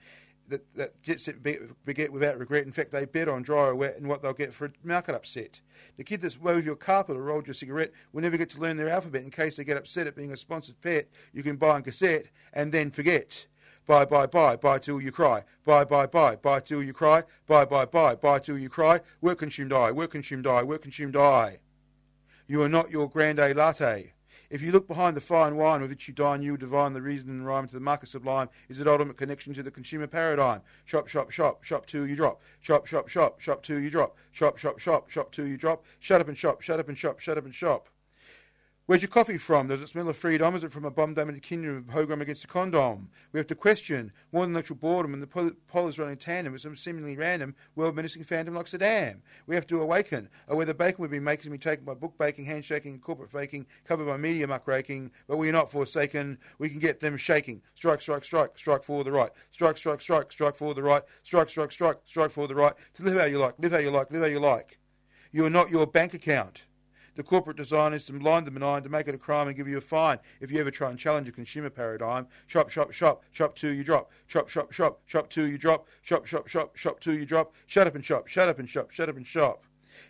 that, 0.53 0.75
that 0.77 1.03
Jet 1.03 1.21
Set 1.21 1.43
beget 1.43 2.12
without 2.12 2.38
regret. 2.38 2.65
In 2.65 2.73
fact, 2.73 2.93
they 2.93 3.05
bet 3.05 3.29
on 3.29 3.43
dry 3.43 3.67
or 3.67 3.75
wet 3.75 3.97
and 3.97 4.09
what 4.09 4.23
they'll 4.23 4.33
get 4.33 4.55
for 4.55 4.67
a 4.67 4.71
market 4.85 5.15
upset. 5.15 5.61
The 5.97 6.05
kid 6.05 6.23
that's 6.23 6.38
wove 6.38 6.65
your 6.65 6.77
carpet 6.77 7.17
or 7.17 7.23
rolled 7.23 7.47
your 7.47 7.55
cigarette 7.55 7.93
will 8.12 8.23
never 8.23 8.37
get 8.37 8.51
to 8.51 8.61
learn 8.61 8.77
their 8.77 8.88
alphabet 8.88 9.23
in 9.23 9.31
case 9.31 9.57
they 9.57 9.65
get 9.65 9.77
upset 9.77 10.07
at 10.07 10.17
being 10.17 10.33
a 10.33 10.37
sponsored 10.37 10.81
pet 10.81 11.09
you 11.33 11.43
can 11.43 11.57
buy 11.57 11.71
on 11.71 11.83
cassette 11.83 12.27
and 12.53 12.71
then 12.73 12.91
forget. 12.91 13.47
Buy, 13.85 14.05
buy, 14.05 14.27
buy, 14.27 14.55
buy 14.57 14.79
till 14.79 15.01
you 15.01 15.11
cry. 15.11 15.43
Buy, 15.65 15.85
buy, 15.85 16.07
buy, 16.07 16.37
buy 16.37 16.61
till 16.61 16.83
you 16.83 16.93
cry. 16.93 17.25
Buy, 17.49 17.65
buy, 17.65 17.85
buy, 17.85 18.15
buy 18.15 18.38
till 18.38 18.57
you 18.59 18.69
cry. 18.69 19.01
Work 19.21 19.38
consume 19.38 19.69
die, 19.69 19.91
work 19.91 20.12
consume 20.12 20.43
die, 20.43 20.62
work 20.62 20.83
consume 20.83 21.11
die. 21.11 21.59
You 22.47 22.62
are 22.62 22.69
not 22.69 22.91
your 22.91 23.09
grande 23.09 23.57
latte. 23.57 24.12
If 24.53 24.61
you 24.61 24.71
look 24.71 24.87
behind 24.87 25.17
the 25.17 25.23
fine 25.23 25.57
wine 25.57 25.81
with 25.81 25.88
which 25.88 26.07
you 26.09 26.12
dine, 26.12 26.43
you 26.43 26.51
will 26.51 26.59
divine 26.59 26.93
the 26.93 27.01
reason 27.01 27.31
and 27.31 27.47
rhyme 27.47 27.67
to 27.67 27.75
the 27.75 27.81
market 27.81 28.11
sublime 28.11 28.51
is 28.69 28.79
an 28.81 28.87
ultimate 28.87 29.17
connection 29.17 29.55
to 29.55 29.62
the 29.62 29.71
consumer 29.71 30.07
paradigm. 30.07 30.61
Shop, 30.85 31.09
shop, 31.09 31.31
shop, 31.31 31.65
shop 31.65 31.87
till 31.87 32.07
you 32.07 32.15
drop. 32.15 32.43
Shop, 32.61 32.87
shop, 32.87 33.09
shop, 33.09 33.41
shop 33.41 33.62
till 33.62 33.81
you 33.81 33.88
drop. 33.88 34.15
Shop, 34.31 34.59
shop, 34.59 34.79
shop, 34.79 35.09
shop 35.09 35.33
till 35.33 35.49
you 35.49 35.57
drop. 35.57 35.87
Shut 36.01 36.21
up 36.21 36.29
and 36.29 36.37
shop, 36.37 36.61
shut 36.61 36.79
up 36.79 36.91
and 36.91 36.99
shop, 36.99 37.19
shut 37.19 37.38
up 37.38 37.47
and 37.47 37.55
shop. 37.55 37.88
Where's 38.93 39.01
your 39.01 39.09
coffee 39.09 39.39
from? 39.39 39.69
Does 39.69 39.81
it 39.81 39.87
smell 39.87 40.11
of 40.11 40.19
freedom? 40.19 40.55
Is 40.55 40.65
it 40.65 40.71
from 40.71 40.85
a 40.85 40.91
bomb 40.91 41.15
damaged 41.15 41.41
kingdom 41.41 41.79
of 41.79 41.87
pogrom 41.87 42.21
against 42.21 42.45
a 42.45 42.47
condom? 42.47 43.09
We 43.33 43.41
have 43.41 43.47
to 43.47 43.55
question 43.55 44.13
more 44.33 44.45
than 44.45 44.55
actual 44.55 44.77
boredom 44.77 45.15
and 45.15 45.23
the 45.23 45.27
pol- 45.27 45.53
polars 45.67 45.99
run 45.99 46.11
in 46.11 46.19
tandem 46.19 46.53
with 46.53 46.61
some 46.61 46.77
seemingly 46.77 47.17
random, 47.17 47.55
world 47.75 47.97
menacing 47.97 48.25
phantom 48.25 48.55
like 48.55 48.67
Saddam. 48.67 49.23
We 49.47 49.55
have 49.55 49.67
to 49.69 49.81
awaken, 49.81 50.29
or 50.47 50.59
whether 50.59 50.75
bacon 50.75 51.01
we've 51.01 51.11
been 51.11 51.25
making 51.25 51.51
been 51.51 51.59
taken 51.59 51.87
by 51.87 51.95
book 51.95 52.19
baking, 52.19 52.45
handshaking, 52.45 52.99
corporate 52.99 53.31
faking, 53.31 53.65
covered 53.87 54.05
by 54.05 54.19
media 54.19 54.47
muckraking, 54.47 55.11
but 55.27 55.39
we 55.39 55.49
are 55.49 55.53
not 55.53 55.73
forsaken. 55.73 56.37
We 56.59 56.69
can 56.69 56.79
get 56.79 57.01
them 57.01 57.17
shaking. 57.17 57.63
Strike, 57.73 58.03
strike, 58.03 58.27
strike, 58.27 58.59
strike 58.59 58.85
for 58.85 59.05
the 59.05 59.13
right. 59.13 59.31
Strike, 59.53 59.79
strike, 59.79 60.03
strike, 60.03 60.31
strike 60.31 60.55
for 60.55 60.75
the 60.75 60.83
right. 60.83 61.03
Strike, 61.23 61.49
strike, 61.49 61.73
strike, 61.73 61.97
strike 62.05 62.31
for 62.31 62.47
the 62.47 62.55
right. 62.55 62.75
To 62.93 63.05
live 63.05 63.19
how 63.19 63.25
you 63.25 63.39
like, 63.39 63.55
live 63.59 63.73
how 63.73 63.79
you 63.79 63.91
like, 63.91 64.11
live 64.11 64.21
how 64.21 64.29
you 64.29 64.41
like. 64.41 64.79
You 65.31 65.47
are 65.47 65.51
not 65.51 65.71
your 65.71 65.87
bank 65.87 66.13
account. 66.13 66.67
The 67.14 67.22
corporate 67.22 67.59
design 67.59 67.92
is 67.92 68.07
to 68.07 68.12
blind 68.14 68.46
the 68.46 68.51
benign 68.51 68.83
to 68.85 68.88
make 68.88 69.07
it 69.07 69.14
a 69.14 69.18
crime 69.18 69.48
and 69.48 69.57
give 69.57 69.68
you 69.68 69.77
a 69.77 69.83
fine 69.83 70.18
if 70.40 70.51
you 70.51 70.59
ever 70.61 70.70
try 70.70 70.88
and 70.88 70.98
challenge 70.98 71.29
a 71.29 71.33
consumer 71.33 71.68
paradigm. 71.68 72.27
Shop, 72.46 72.70
shop, 72.70 72.92
shop, 72.92 73.22
shop 73.33 73.55
till 73.55 73.72
you 73.72 73.85
drop. 73.85 74.11
Shop, 74.27 74.48
shop, 74.48 74.72
shop, 74.72 75.01
shop 75.07 75.29
till 75.29 75.46
you 75.46 75.59
drop. 75.59 75.88
Shop, 76.01 76.27
shop, 76.27 76.48
shop, 76.48 76.77
shop 76.77 77.01
till 77.01 77.14
you 77.14 77.27
drop. 77.27 77.55
Shut 77.66 77.87
up 77.87 77.94
and 77.94 78.05
shop, 78.05 78.29
shut 78.29 78.48
up 78.48 78.59
and 78.59 78.68
shop, 78.68 78.90
shut 78.90 79.09
up 79.09 79.16
and 79.16 79.27
shop. 79.27 79.64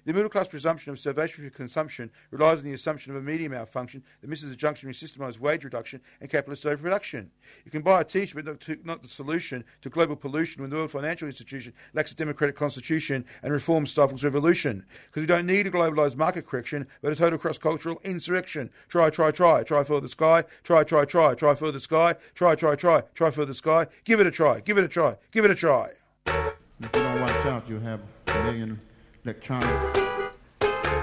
The 0.04 0.12
middle 0.12 0.28
class 0.28 0.48
presumption 0.48 0.92
of 0.92 0.98
salvation 0.98 1.44
for 1.44 1.50
consumption 1.50 2.10
relies 2.30 2.58
on 2.58 2.64
the 2.64 2.72
assumption 2.72 3.14
of 3.14 3.18
a 3.18 3.24
media 3.24 3.48
malfunction 3.48 4.02
that 4.20 4.28
misses 4.28 4.50
the 4.50 4.56
junction 4.56 4.88
between 4.88 5.08
systemised 5.08 5.40
wage 5.40 5.64
reduction 5.64 6.00
and 6.20 6.30
capitalist 6.30 6.66
overproduction. 6.66 7.30
You 7.64 7.70
can 7.70 7.82
buy 7.82 8.00
a 8.00 8.04
t-shirt, 8.04 8.34
but 8.34 8.44
not, 8.44 8.60
to, 8.60 8.78
not 8.84 9.02
the 9.02 9.08
solution 9.08 9.64
to 9.82 9.90
global 9.90 10.16
pollution 10.16 10.62
when 10.62 10.70
the 10.70 10.76
World 10.76 10.90
Financial 10.90 11.28
Institution 11.28 11.72
lacks 11.94 12.12
a 12.12 12.16
democratic 12.16 12.56
constitution 12.56 13.24
and 13.42 13.52
reform 13.52 13.86
stifles 13.86 14.24
revolution. 14.24 14.84
Because 15.06 15.22
we 15.22 15.26
don't 15.26 15.46
need 15.46 15.66
a 15.66 15.70
globalised 15.70 16.16
market 16.16 16.46
correction, 16.46 16.86
but 17.02 17.12
a 17.12 17.16
total 17.16 17.38
cross-cultural 17.38 18.00
insurrection. 18.04 18.70
Try, 18.88 19.10
try, 19.10 19.30
try, 19.30 19.62
try 19.62 19.84
for 19.84 20.00
the 20.00 20.08
sky. 20.08 20.44
Try, 20.62 20.84
try, 20.84 21.04
try, 21.04 21.34
try 21.34 21.54
for 21.54 21.70
the 21.70 21.80
sky. 21.80 22.14
Try, 22.34 22.54
try, 22.54 22.74
try, 22.74 23.02
try 23.14 23.30
for 23.30 23.44
the 23.44 23.54
sky. 23.54 23.86
Give 24.04 24.20
it 24.20 24.26
a 24.26 24.30
try. 24.30 24.60
Give 24.60 24.78
it 24.78 24.84
a 24.84 24.88
try. 24.88 25.16
Give 25.30 25.44
it 25.44 25.50
a 25.50 25.54
try. 25.54 25.90
If 26.26 26.90
you 26.96 27.02
don't 27.02 27.20
watch 27.20 27.46
out, 27.46 27.68
you'll 27.68 27.80
have 27.80 28.00
a 28.26 28.44
million 28.44 28.80
electronic 29.24 29.96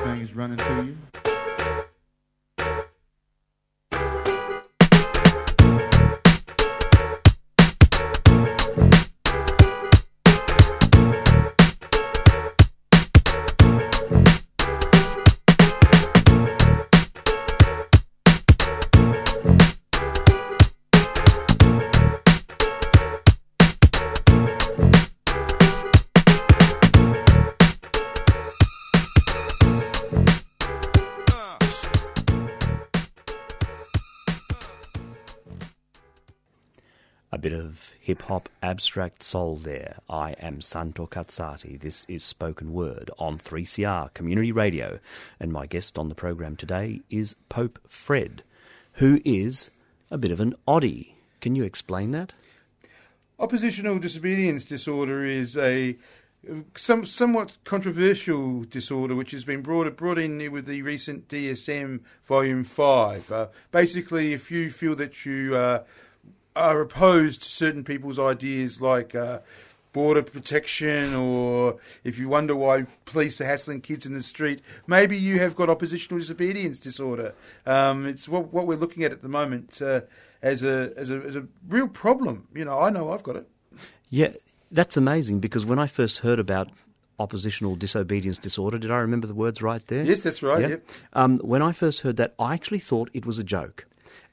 things 0.04 0.34
running 0.36 0.58
through 0.58 0.84
you. 0.84 1.29
Hop 38.30 38.48
abstract 38.62 39.24
soul 39.24 39.56
there. 39.56 39.98
I 40.08 40.34
am 40.34 40.62
Santo 40.62 41.08
Cazzati. 41.08 41.80
This 41.80 42.06
is 42.08 42.24
Spoken 42.24 42.74
Word 42.74 43.10
on 43.18 43.40
3CR 43.40 44.14
Community 44.14 44.52
Radio. 44.52 45.00
And 45.40 45.52
my 45.52 45.66
guest 45.66 45.98
on 45.98 46.10
the 46.10 46.14
program 46.14 46.56
today 46.56 47.02
is 47.10 47.34
Pope 47.50 47.80
Fred, 47.88 48.44
who 48.94 49.20
is 49.26 49.72
a 50.12 50.20
bit 50.20 50.30
of 50.30 50.40
an 50.40 50.54
oddie. 50.68 51.14
Can 51.42 51.56
you 51.56 51.64
explain 51.64 52.12
that? 52.12 52.34
Oppositional 53.40 53.98
disobedience 53.98 54.64
disorder 54.64 55.24
is 55.26 55.58
a 55.58 55.98
some 56.76 57.08
somewhat 57.08 57.54
controversial 57.64 58.64
disorder 58.64 59.16
which 59.16 59.32
has 59.32 59.44
been 59.44 59.64
brought 59.64 59.98
brought 59.98 60.20
in 60.20 60.52
with 60.52 60.68
the 60.68 60.84
recent 60.84 61.30
DSM 61.30 62.02
Volume 62.26 62.64
Five. 62.64 63.32
Uh, 63.32 63.48
basically, 63.72 64.34
if 64.34 64.52
you 64.52 64.70
feel 64.70 64.96
that 64.98 65.26
you 65.26 65.56
uh, 65.56 65.84
are 66.56 66.82
opposed 66.82 67.44
to 67.44 67.50
certain 67.50 67.84
people's 67.84 68.20
ideas 68.20 68.82
like 68.82 69.16
uh, 69.16 69.40
border 69.92 70.22
protection, 70.22 71.16
or 71.16 71.78
if 72.04 72.18
you 72.18 72.30
wonder 72.30 72.56
why 72.56 72.86
police 73.06 73.42
are 73.42 73.46
hassling 73.46 73.82
kids 73.82 74.06
in 74.06 74.14
the 74.14 74.22
street, 74.22 74.62
maybe 74.88 75.18
you 75.18 75.40
have 75.40 75.56
got 75.56 75.70
oppositional 75.70 76.20
disobedience 76.20 76.80
disorder. 76.80 77.34
Um, 77.66 78.08
it's 78.08 78.28
what, 78.28 78.54
what 78.54 78.68
we're 78.68 78.78
looking 78.78 79.04
at 79.04 79.12
at 79.12 79.22
the 79.22 79.30
moment 79.30 79.82
uh, 79.82 80.02
as 80.42 80.64
a 80.64 80.94
as 80.96 81.10
a 81.10 81.18
as 81.22 81.36
a 81.36 81.46
real 81.68 81.88
problem. 81.88 82.48
You 82.54 82.66
know, 82.66 82.80
I 82.80 82.90
know 82.90 83.12
I've 83.12 83.24
got 83.24 83.36
it. 83.36 83.48
Yeah, 84.10 84.30
that's 84.72 84.98
amazing 84.98 85.40
because 85.40 85.66
when 85.66 85.80
I 85.80 85.88
first 85.88 86.20
heard 86.20 86.40
about 86.40 86.70
oppositional 87.20 87.76
disobedience 87.76 88.38
disorder, 88.38 88.78
did 88.78 88.92
I 88.92 89.00
remember 89.00 89.28
the 89.28 89.34
words 89.34 89.62
right 89.62 89.86
there? 89.88 90.04
Yes, 90.04 90.22
that's 90.22 90.42
right. 90.42 90.62
Yeah. 90.62 90.68
Yep. 90.68 90.90
Um, 91.14 91.40
when 91.40 91.62
I 91.62 91.74
first 91.74 92.02
heard 92.02 92.18
that, 92.18 92.34
I 92.40 92.54
actually 92.54 92.80
thought 92.80 93.10
it 93.14 93.26
was 93.26 93.40
a 93.40 93.44
joke. 93.44 93.86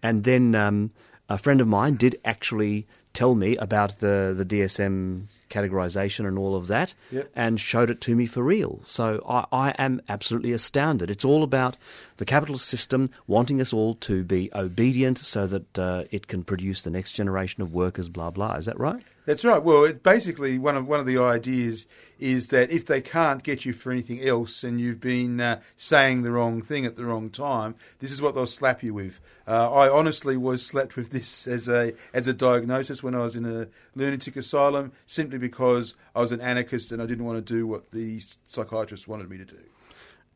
And 0.02 0.24
then 0.24 0.54
um, 0.54 0.92
a 1.28 1.38
friend 1.38 1.60
of 1.60 1.68
mine 1.68 1.94
did 1.96 2.18
actually 2.24 2.86
tell 3.12 3.34
me 3.34 3.56
about 3.56 3.98
the, 4.00 4.34
the 4.36 4.44
DSM 4.44 5.22
categorization 5.48 6.26
and 6.26 6.36
all 6.38 6.56
of 6.56 6.66
that 6.66 6.92
Yep. 7.12 7.30
and 7.36 7.60
showed 7.60 7.88
it 7.88 8.00
to 8.02 8.16
me 8.16 8.26
for 8.26 8.42
real. 8.42 8.80
So 8.84 9.24
I, 9.28 9.46
I 9.52 9.70
am 9.78 10.00
absolutely 10.08 10.52
astounded. 10.52 11.10
It's 11.10 11.24
all 11.24 11.42
about 11.42 11.76
the 12.16 12.24
capitalist 12.24 12.68
system 12.68 13.10
wanting 13.26 13.60
us 13.60 13.72
all 13.72 13.94
to 13.94 14.24
be 14.24 14.50
obedient 14.54 15.18
so 15.18 15.46
that 15.46 15.78
uh, 15.78 16.04
it 16.10 16.26
can 16.26 16.44
produce 16.44 16.82
the 16.82 16.90
next 16.90 17.12
generation 17.12 17.62
of 17.62 17.72
workers, 17.72 18.08
blah, 18.08 18.30
blah. 18.30 18.54
Is 18.54 18.66
that 18.66 18.78
right? 18.78 19.02
That's 19.26 19.44
right. 19.44 19.60
Well, 19.60 19.82
it 19.84 20.04
basically 20.04 20.56
one 20.56 20.76
of 20.76 20.86
one 20.86 21.00
of 21.00 21.06
the 21.06 21.18
ideas 21.18 21.86
is 22.20 22.48
that 22.48 22.70
if 22.70 22.86
they 22.86 23.00
can't 23.00 23.42
get 23.42 23.64
you 23.64 23.72
for 23.72 23.90
anything 23.90 24.22
else, 24.22 24.62
and 24.62 24.80
you've 24.80 25.00
been 25.00 25.40
uh, 25.40 25.60
saying 25.76 26.22
the 26.22 26.30
wrong 26.30 26.62
thing 26.62 26.86
at 26.86 26.94
the 26.94 27.04
wrong 27.04 27.28
time, 27.28 27.74
this 27.98 28.12
is 28.12 28.22
what 28.22 28.36
they'll 28.36 28.46
slap 28.46 28.84
you 28.84 28.94
with. 28.94 29.20
Uh, 29.46 29.72
I 29.72 29.88
honestly 29.90 30.36
was 30.36 30.64
slapped 30.64 30.94
with 30.94 31.10
this 31.10 31.46
as 31.48 31.68
a 31.68 31.92
as 32.14 32.28
a 32.28 32.32
diagnosis 32.32 33.02
when 33.02 33.16
I 33.16 33.24
was 33.24 33.34
in 33.34 33.44
a 33.44 33.66
lunatic 33.96 34.36
asylum, 34.36 34.92
simply 35.08 35.38
because 35.38 35.94
I 36.14 36.20
was 36.20 36.30
an 36.30 36.40
anarchist 36.40 36.92
and 36.92 37.02
I 37.02 37.06
didn't 37.06 37.24
want 37.24 37.44
to 37.44 37.52
do 37.54 37.66
what 37.66 37.90
the 37.90 38.20
psychiatrist 38.46 39.08
wanted 39.08 39.28
me 39.28 39.38
to 39.38 39.44
do. 39.44 39.58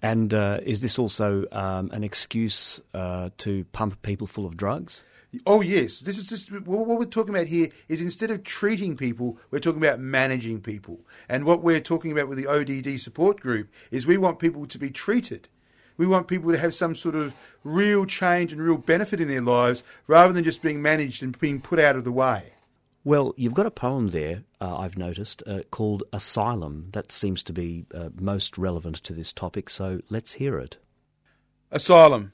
And 0.03 0.33
uh, 0.33 0.61
is 0.63 0.81
this 0.81 0.99
also 0.99 1.45
um, 1.53 1.91
an 1.93 2.05
excuse 2.05 2.81
uh, 2.95 3.31
to 3.39 3.65
pump 3.73 4.01
people 4.03 4.27
full 4.27 4.47
of 4.47 4.57
drugs? 4.57 5.05
Oh 5.47 5.61
yes, 5.61 6.01
this 6.01 6.19
is 6.19 6.29
just 6.29 6.51
what 6.51 6.87
what 6.87 6.99
we're 6.99 7.05
talking 7.05 7.35
about 7.35 7.47
here 7.47 7.69
is 7.89 8.01
instead 8.01 8.33
of 8.33 8.43
treating 8.43 8.97
people, 8.97 9.39
we're 9.51 9.61
talking 9.61 9.81
about 9.81 10.01
managing 10.01 10.61
people. 10.61 11.01
And 11.29 11.45
what 11.45 11.63
we're 11.63 11.81
talking 11.81 12.11
about 12.11 12.29
with 12.29 12.37
the 12.37 12.49
ODD 12.49 12.99
support 12.99 13.39
group 13.39 13.69
is 13.93 14.07
we 14.07 14.17
want 14.17 14.41
people 14.41 14.67
to 14.67 14.79
be 14.79 14.91
treated. 14.91 15.49
We 15.97 16.07
want 16.07 16.29
people 16.29 16.51
to 16.51 16.59
have 16.59 16.75
some 16.75 16.95
sort 16.95 17.15
of 17.15 17.35
real 17.63 18.07
change 18.07 18.53
and 18.53 18.63
real 18.63 18.79
benefit 18.79 19.21
in 19.21 19.29
their 19.29 19.43
lives, 19.43 19.85
rather 20.07 20.33
than 20.33 20.45
just 20.45 20.63
being 20.63 20.83
managed 20.83 21.23
and 21.23 21.39
being 21.39 21.61
put 21.61 21.79
out 21.79 21.95
of 21.95 22.05
the 22.05 22.11
way. 22.11 22.55
Well, 23.03 23.33
you've 23.39 23.55
got 23.55 23.65
a 23.65 23.71
poem 23.71 24.09
there, 24.09 24.43
uh, 24.61 24.77
I've 24.77 24.99
noticed, 24.99 25.43
uh, 25.47 25.63
called 25.71 26.03
Asylum. 26.13 26.89
That 26.93 27.11
seems 27.11 27.43
to 27.45 27.53
be 27.53 27.87
uh, 27.95 28.11
most 28.21 28.59
relevant 28.59 28.97
to 28.97 29.15
this 29.15 29.33
topic, 29.33 29.71
so 29.71 30.03
let's 30.11 30.35
hear 30.35 30.59
it. 30.59 30.77
Asylum, 31.71 32.33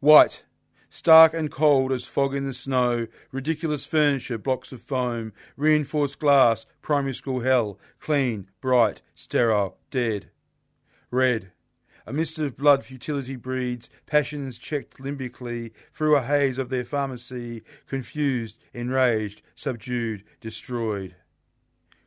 white, 0.00 0.42
stark 0.90 1.32
and 1.32 1.48
cold 1.48 1.92
as 1.92 2.06
fog 2.06 2.34
in 2.34 2.44
the 2.44 2.52
snow, 2.52 3.06
ridiculous 3.30 3.86
furniture, 3.86 4.36
blocks 4.36 4.72
of 4.72 4.82
foam, 4.82 5.32
reinforced 5.56 6.18
glass, 6.18 6.66
primary 6.82 7.14
school 7.14 7.40
hell, 7.40 7.78
clean, 8.00 8.50
bright, 8.60 9.00
sterile, 9.14 9.76
dead. 9.90 10.30
Red, 11.12 11.52
a 12.06 12.12
mist 12.12 12.38
of 12.38 12.56
blood 12.56 12.84
futility 12.84 13.36
breeds, 13.36 13.88
passions 14.06 14.58
checked 14.58 14.98
limbically 14.98 15.72
through 15.92 16.16
a 16.16 16.22
haze 16.22 16.58
of 16.58 16.68
their 16.68 16.84
pharmacy, 16.84 17.62
confused, 17.86 18.58
enraged, 18.72 19.42
subdued, 19.54 20.22
destroyed. 20.40 21.14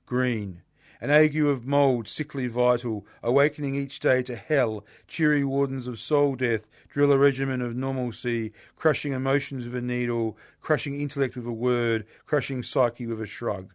Green, 0.06 0.62
an 1.02 1.10
ague 1.10 1.38
of 1.38 1.66
mould, 1.66 2.08
sickly 2.08 2.48
vital, 2.48 3.06
awakening 3.22 3.76
each 3.76 4.00
day 4.00 4.22
to 4.24 4.36
hell, 4.36 4.86
cheery 5.08 5.44
wardens 5.44 5.88
of 5.88 6.00
soul 6.00 6.36
death, 6.36 6.68
drill 6.88 7.12
a 7.12 7.18
regimen 7.18 7.62
of 7.62 7.76
normalcy, 7.76 8.52
crushing 8.76 9.14
emotions 9.14 9.66
with 9.66 9.76
a 9.76 9.82
needle, 9.82 10.38
crushing 10.62 11.00
intellect 11.00 11.36
with 11.36 11.46
a 11.46 11.52
word, 11.52 12.06
crushing 12.26 12.64
psyche 12.64 13.06
with 13.06 13.22
a 13.22 13.28
shrug. 13.28 13.74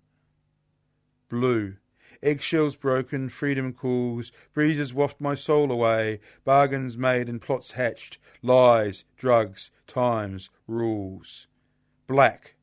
Blue, 1.29 1.77
Eggshells 2.23 2.77
broken, 2.77 3.29
freedom 3.29 3.73
cools, 3.73 4.31
breezes 4.55 4.95
waft 4.95 5.21
my 5.21 5.35
soul 5.35 5.73
away, 5.73 6.21
bargains 6.45 6.97
made 6.97 7.29
and 7.29 7.43
plots 7.43 7.73
hatched, 7.73 8.19
lies, 8.43 9.05
drugs, 9.17 9.71
times, 9.89 10.49
rules. 10.69 11.49
Black, 12.07 12.55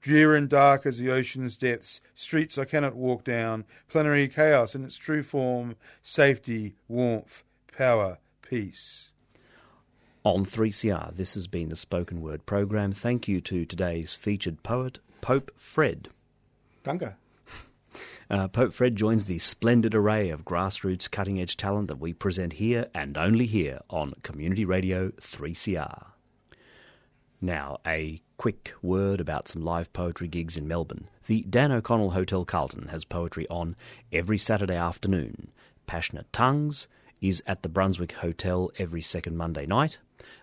drear 0.00 0.34
and 0.34 0.48
dark 0.48 0.84
as 0.84 0.98
the 0.98 1.10
ocean's 1.10 1.56
depths, 1.56 2.00
streets 2.14 2.58
I 2.58 2.64
cannot 2.64 2.96
walk 2.96 3.22
down, 3.22 3.64
plenary 3.88 4.26
chaos 4.26 4.74
in 4.74 4.84
its 4.84 4.96
true 4.96 5.22
form, 5.22 5.76
safety, 6.02 6.74
warmth, 6.88 7.44
power, 7.76 8.18
peace. 8.42 9.10
On 10.24 10.44
3CR, 10.44 11.14
this 11.14 11.34
has 11.34 11.46
been 11.46 11.68
the 11.68 11.76
spoken 11.76 12.20
word 12.20 12.46
program. 12.46 12.92
Thank 12.92 13.28
you 13.28 13.40
to 13.42 13.64
today's 13.64 14.14
featured 14.14 14.62
poet, 14.62 14.98
Pope 15.20 15.52
Fred. 15.56 16.08
Danke. 16.82 17.14
Uh, 18.30 18.48
Pope 18.48 18.72
Fred 18.72 18.96
joins 18.96 19.26
the 19.26 19.38
splendid 19.38 19.94
array 19.94 20.30
of 20.30 20.44
grassroots 20.44 21.10
cutting 21.10 21.40
edge 21.40 21.56
talent 21.56 21.88
that 21.88 22.00
we 22.00 22.12
present 22.12 22.54
here 22.54 22.86
and 22.94 23.18
only 23.18 23.46
here 23.46 23.80
on 23.90 24.14
Community 24.22 24.64
Radio 24.64 25.10
3CR. 25.10 26.06
Now, 27.40 27.78
a 27.86 28.22
quick 28.38 28.72
word 28.80 29.20
about 29.20 29.48
some 29.48 29.62
live 29.62 29.92
poetry 29.92 30.28
gigs 30.28 30.56
in 30.56 30.66
Melbourne. 30.66 31.08
The 31.26 31.42
Dan 31.42 31.72
O'Connell 31.72 32.12
Hotel 32.12 32.44
Carlton 32.46 32.88
has 32.88 33.04
poetry 33.04 33.46
on 33.48 33.76
every 34.10 34.38
Saturday 34.38 34.76
afternoon. 34.76 35.50
Passionate 35.86 36.32
Tongues 36.32 36.88
is 37.20 37.42
at 37.46 37.62
the 37.62 37.68
Brunswick 37.68 38.12
Hotel 38.12 38.70
every 38.78 39.02
second 39.02 39.36
Monday 39.36 39.66
night. 39.66 39.98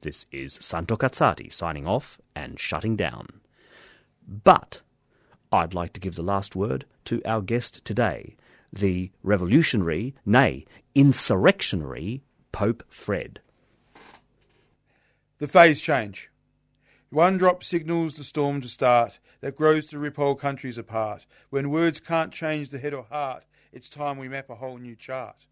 This 0.00 0.26
is 0.30 0.58
Santo 0.60 0.96
Cazzati 0.96 1.52
signing 1.52 1.86
off 1.86 2.20
and 2.34 2.60
shutting 2.60 2.94
down. 2.94 3.40
But 4.26 4.82
I'd 5.50 5.74
like 5.74 5.92
to 5.94 6.00
give 6.00 6.14
the 6.14 6.22
last 6.22 6.54
word 6.54 6.84
to 7.06 7.20
our 7.24 7.40
guest 7.40 7.84
today, 7.84 8.36
the 8.72 9.10
revolutionary, 9.22 10.14
nay, 10.24 10.66
insurrectionary 10.94 12.22
Pope 12.52 12.84
Fred. 12.88 13.40
The 15.38 15.48
phase 15.48 15.80
change. 15.80 16.30
One 17.10 17.38
drop 17.38 17.64
signals 17.64 18.16
the 18.16 18.24
storm 18.24 18.60
to 18.60 18.68
start 18.68 19.18
that 19.40 19.56
grows 19.56 19.86
to 19.86 19.98
rip 19.98 20.16
whole 20.16 20.34
countries 20.34 20.76
apart. 20.76 21.26
When 21.48 21.70
words 21.70 22.00
can't 22.00 22.34
change 22.34 22.68
the 22.68 22.78
head 22.78 22.92
or 22.92 23.04
heart, 23.04 23.46
it's 23.72 23.88
time 23.88 24.18
we 24.18 24.28
map 24.28 24.50
a 24.50 24.56
whole 24.56 24.76
new 24.76 24.94
chart. 24.94 25.46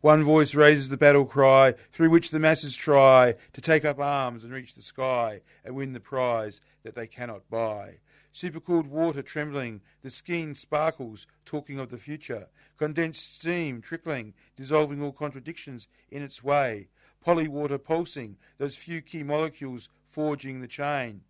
One 0.00 0.24
voice 0.24 0.54
raises 0.54 0.88
the 0.88 0.96
battle 0.96 1.26
cry 1.26 1.72
through 1.92 2.08
which 2.08 2.30
the 2.30 2.40
masses 2.40 2.74
try 2.74 3.34
to 3.52 3.60
take 3.60 3.84
up 3.84 3.98
arms 3.98 4.42
and 4.42 4.54
reach 4.54 4.74
the 4.74 4.80
sky 4.80 5.42
and 5.66 5.76
win 5.76 5.92
the 5.92 6.00
prize 6.00 6.62
that 6.82 6.94
they 6.94 7.06
cannot 7.06 7.50
buy. 7.50 7.98
Supercooled 8.34 8.86
water 8.86 9.20
trembling, 9.20 9.82
the 10.00 10.10
skin 10.10 10.54
sparkles, 10.54 11.26
talking 11.44 11.78
of 11.78 11.90
the 11.90 11.98
future. 11.98 12.48
Condensed 12.78 13.34
steam 13.34 13.82
trickling, 13.82 14.32
dissolving 14.56 15.02
all 15.02 15.12
contradictions 15.12 15.88
in 16.10 16.22
its 16.22 16.42
way. 16.42 16.88
Polywater 17.24 17.82
pulsing, 17.82 18.36
those 18.58 18.76
few 18.76 19.00
key 19.00 19.22
molecules 19.22 19.88
forging 20.04 20.60
the 20.60 20.68
chain. 20.68 21.22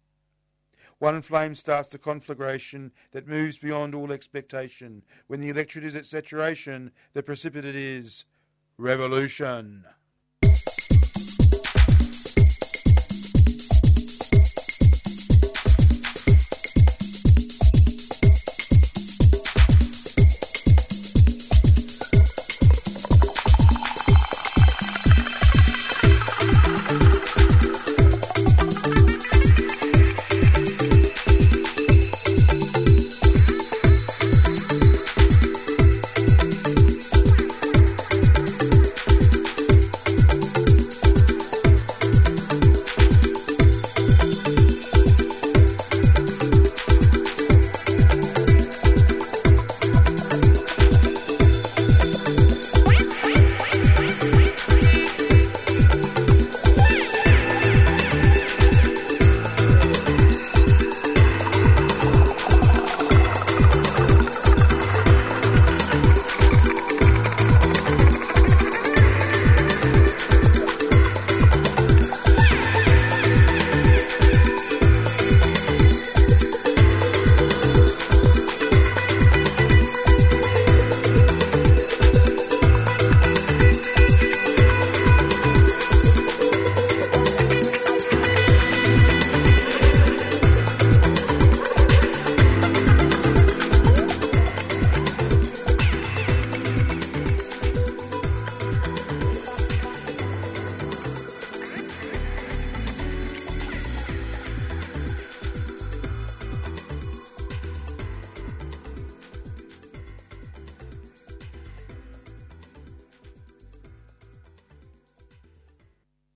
One 0.98 1.20
flame 1.20 1.54
starts 1.54 1.88
the 1.88 1.98
conflagration 1.98 2.92
that 3.10 3.26
moves 3.26 3.58
beyond 3.58 3.94
all 3.94 4.12
expectation. 4.12 5.02
When 5.26 5.40
the 5.40 5.48
electorate 5.48 5.84
is 5.84 5.96
at 5.96 6.06
saturation, 6.06 6.92
the 7.12 7.22
precipitate 7.22 7.74
is 7.74 8.24
revolution. 8.78 9.84